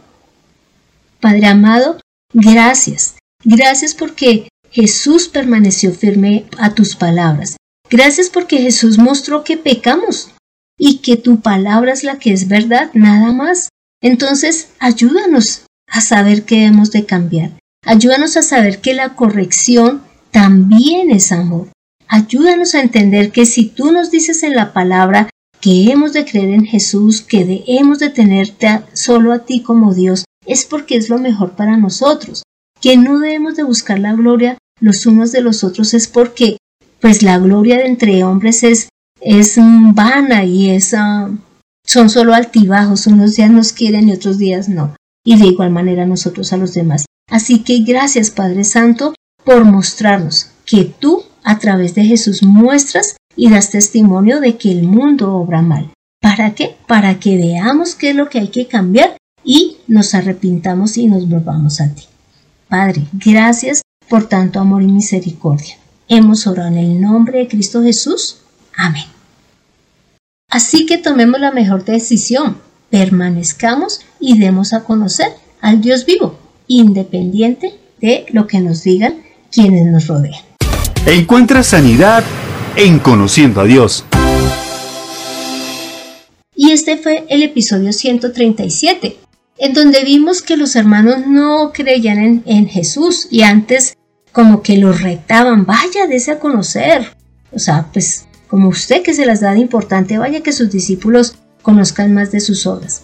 Padre 1.21 1.49
amado, 1.49 2.01
gracias. 2.33 3.17
Gracias 3.45 3.95
porque 3.95 4.49
Jesús 4.71 5.29
permaneció 5.29 5.93
firme 5.93 6.47
a 6.57 6.75
tus 6.75 6.97
palabras. 6.97 7.59
Gracias 7.91 8.31
porque 8.31 8.57
Jesús 8.57 8.97
mostró 8.97 9.45
que 9.45 9.59
pecamos 9.59 10.31
y 10.79 11.01
que 11.01 11.19
tu 11.19 11.41
palabra 11.41 11.93
es 11.93 12.05
la 12.05 12.19
que 12.19 12.33
es 12.33 12.49
verdad, 12.49 12.89
nada 12.95 13.35
más. 13.35 13.69
Entonces, 14.01 14.71
ayúdanos 14.79 15.67
a 15.89 16.01
saber 16.01 16.45
que 16.45 16.65
hemos 16.65 16.91
de 16.91 17.05
cambiar. 17.05 17.51
Ayúdanos 17.85 18.39
a 18.39 18.43
saber 18.43 18.81
que 18.81 18.95
la 18.95 19.15
corrección 19.15 20.03
también 20.31 21.11
es 21.11 21.33
amor. 21.33 21.69
Ayúdanos 22.15 22.75
a 22.75 22.83
entender 22.83 23.33
que 23.33 23.47
si 23.47 23.71
tú 23.71 23.91
nos 23.91 24.11
dices 24.11 24.43
en 24.43 24.55
la 24.55 24.75
palabra 24.75 25.31
que 25.63 25.91
hemos 25.91 26.13
de 26.13 26.27
creer 26.27 26.51
en 26.51 26.67
Jesús, 26.67 27.23
que 27.23 27.47
debemos 27.47 28.01
de 28.01 28.11
tenerte 28.11 28.83
solo 28.93 29.33
a 29.33 29.47
ti 29.47 29.63
como 29.63 29.95
Dios, 29.95 30.27
es 30.45 30.67
porque 30.67 30.97
es 30.97 31.09
lo 31.09 31.19
mejor 31.19 31.53
para 31.53 31.79
nosotros. 31.79 32.43
Que 32.83 32.99
no 32.99 33.19
debemos 33.19 33.57
de 33.57 33.63
buscar 33.63 33.99
la 33.99 34.13
gloria 34.13 34.59
los 34.79 35.07
unos 35.07 35.33
de 35.33 35.41
los 35.41 35.65
otros 35.65 35.95
es 35.95 36.07
porque 36.07 36.59
pues 37.01 37.23
la 37.23 37.39
gloria 37.39 37.79
de 37.79 37.87
entre 37.87 38.25
hombres 38.25 38.63
es, 38.63 38.91
es 39.23 39.57
vana 39.57 40.45
y 40.45 40.69
es 40.69 40.93
ah, 40.93 41.31
son 41.87 42.11
solo 42.11 42.35
altibajos, 42.35 43.07
unos 43.07 43.37
días 43.37 43.51
nos 43.51 43.73
quieren 43.73 44.11
y 44.11 44.13
otros 44.13 44.37
días 44.37 44.69
no. 44.69 44.95
Y 45.25 45.39
de 45.39 45.47
igual 45.47 45.71
manera 45.71 46.05
nosotros 46.05 46.53
a 46.53 46.59
los 46.59 46.75
demás. 46.75 47.07
Así 47.31 47.61
que 47.61 47.79
gracias 47.79 48.31
Padre 48.31 48.65
Santo 48.65 49.15
por 49.47 49.65
mostrarnos 49.65 50.51
que 50.67 50.85
tú 50.85 51.25
a 51.45 51.59
través 51.59 51.95
de 51.95 52.05
Jesús 52.05 52.43
muestras 52.43 53.17
y 53.37 53.51
das 53.51 53.71
testimonio 53.71 54.41
de 54.41 54.57
que 54.57 54.71
el 54.71 54.83
mundo 54.83 55.35
obra 55.35 55.63
mal. 55.63 55.91
¿Para 56.21 56.55
qué? 56.55 56.77
Para 56.87 57.19
que 57.19 57.37
veamos 57.37 57.95
qué 57.95 58.11
es 58.11 58.17
lo 58.17 58.29
que 58.29 58.39
hay 58.39 58.49
que 58.49 58.67
cambiar 58.67 59.17
y 59.45 59.79
nos 59.89 60.15
arrepintamos 60.15 60.97
y 60.97 61.07
nos 61.07 61.29
volvamos 61.29 61.81
a 61.81 61.93
ti. 61.95 62.05
Padre, 62.69 63.05
gracias 63.13 63.83
por 64.09 64.29
tanto 64.29 64.61
amor 64.61 64.83
y 64.83 64.89
misericordia. 64.89 65.77
Hemos 66.09 66.47
orado 66.47 66.69
en 66.69 66.79
el 66.79 67.01
nombre 67.01 67.39
de 67.39 67.49
Cristo 67.49 67.83
Jesús. 67.83 68.39
Amén. 68.77 69.05
Así 70.49 70.87
que 70.87 70.99
tomemos 70.99 71.41
la 71.41 71.51
mejor 71.51 71.85
decisión, 71.85 72.59
permanezcamos 72.91 74.01
y 74.21 74.39
demos 74.39 74.75
a 74.75 74.85
conocer 74.85 75.29
al 75.61 75.81
Dios 75.81 76.05
vivo, 76.05 76.39
independiente 76.67 77.75
de 78.01 78.27
lo 78.33 78.47
que 78.47 78.61
nos 78.61 78.83
digan 78.83 79.23
quienes 79.51 79.87
nos 79.87 80.07
rodean. 80.09 80.52
Encuentra 81.07 81.65
sanidad 81.65 82.23
en 82.77 83.01
conociendo 83.01 83.61
a 83.61 83.65
Dios. 83.65 84.05
Y 86.55 86.71
este 86.71 86.97
fue 86.97 87.27
el 87.29 87.43
episodio 87.43 87.93
137, 87.93 89.17
en 89.59 89.75
donde 89.75 90.05
vimos 90.05 90.43
que 90.43 90.57
los 90.57 90.77
hermanos 90.77 91.27
no 91.27 91.73
creían 91.75 92.45
en, 92.47 92.69
Jesús 92.69 93.27
y 93.33 93.43
antes 93.43 93.95
como 94.31 94.63
que 94.63 94.77
los 94.77 95.03
retaban, 95.03 95.67
vaya, 95.67 96.07
dese 96.09 96.31
a 96.31 96.39
conocer. 96.39 97.17
O 97.51 97.59
sea, 97.59 97.89
pues 97.93 98.27
como 98.47 98.69
usted 98.69 99.03
que 99.03 99.13
se 99.13 99.27
las 99.27 99.41
da 99.41 99.55
de 99.55 99.59
importante, 99.59 100.19
vaya 100.19 100.45
que 100.45 100.53
sus 100.53 100.71
discípulos 100.71 101.35
conozcan 101.63 102.15
más 102.15 102.31
de 102.31 102.39
sus 102.39 102.65
obras. 102.65 103.03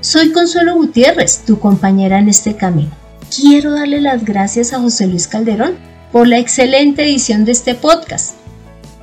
Soy 0.01 0.31
Consuelo 0.31 0.75
Gutiérrez, 0.75 1.43
tu 1.45 1.59
compañera 1.59 2.17
en 2.17 2.27
este 2.27 2.55
camino. 2.55 2.89
Quiero 3.33 3.71
darle 3.71 4.01
las 4.01 4.25
gracias 4.25 4.73
a 4.73 4.79
José 4.79 5.05
Luis 5.05 5.27
Calderón 5.27 5.75
por 6.11 6.27
la 6.27 6.39
excelente 6.39 7.03
edición 7.03 7.45
de 7.45 7.51
este 7.51 7.75
podcast. 7.75 8.33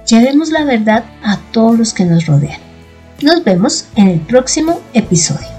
Llevemos 0.06 0.50
la 0.50 0.64
verdad 0.64 1.04
a 1.22 1.38
todos 1.52 1.78
los 1.78 1.94
que 1.94 2.04
nos 2.04 2.26
rodean. 2.26 2.60
Nos 3.22 3.44
vemos 3.44 3.86
en 3.94 4.08
el 4.08 4.20
próximo 4.20 4.80
episodio. 4.92 5.57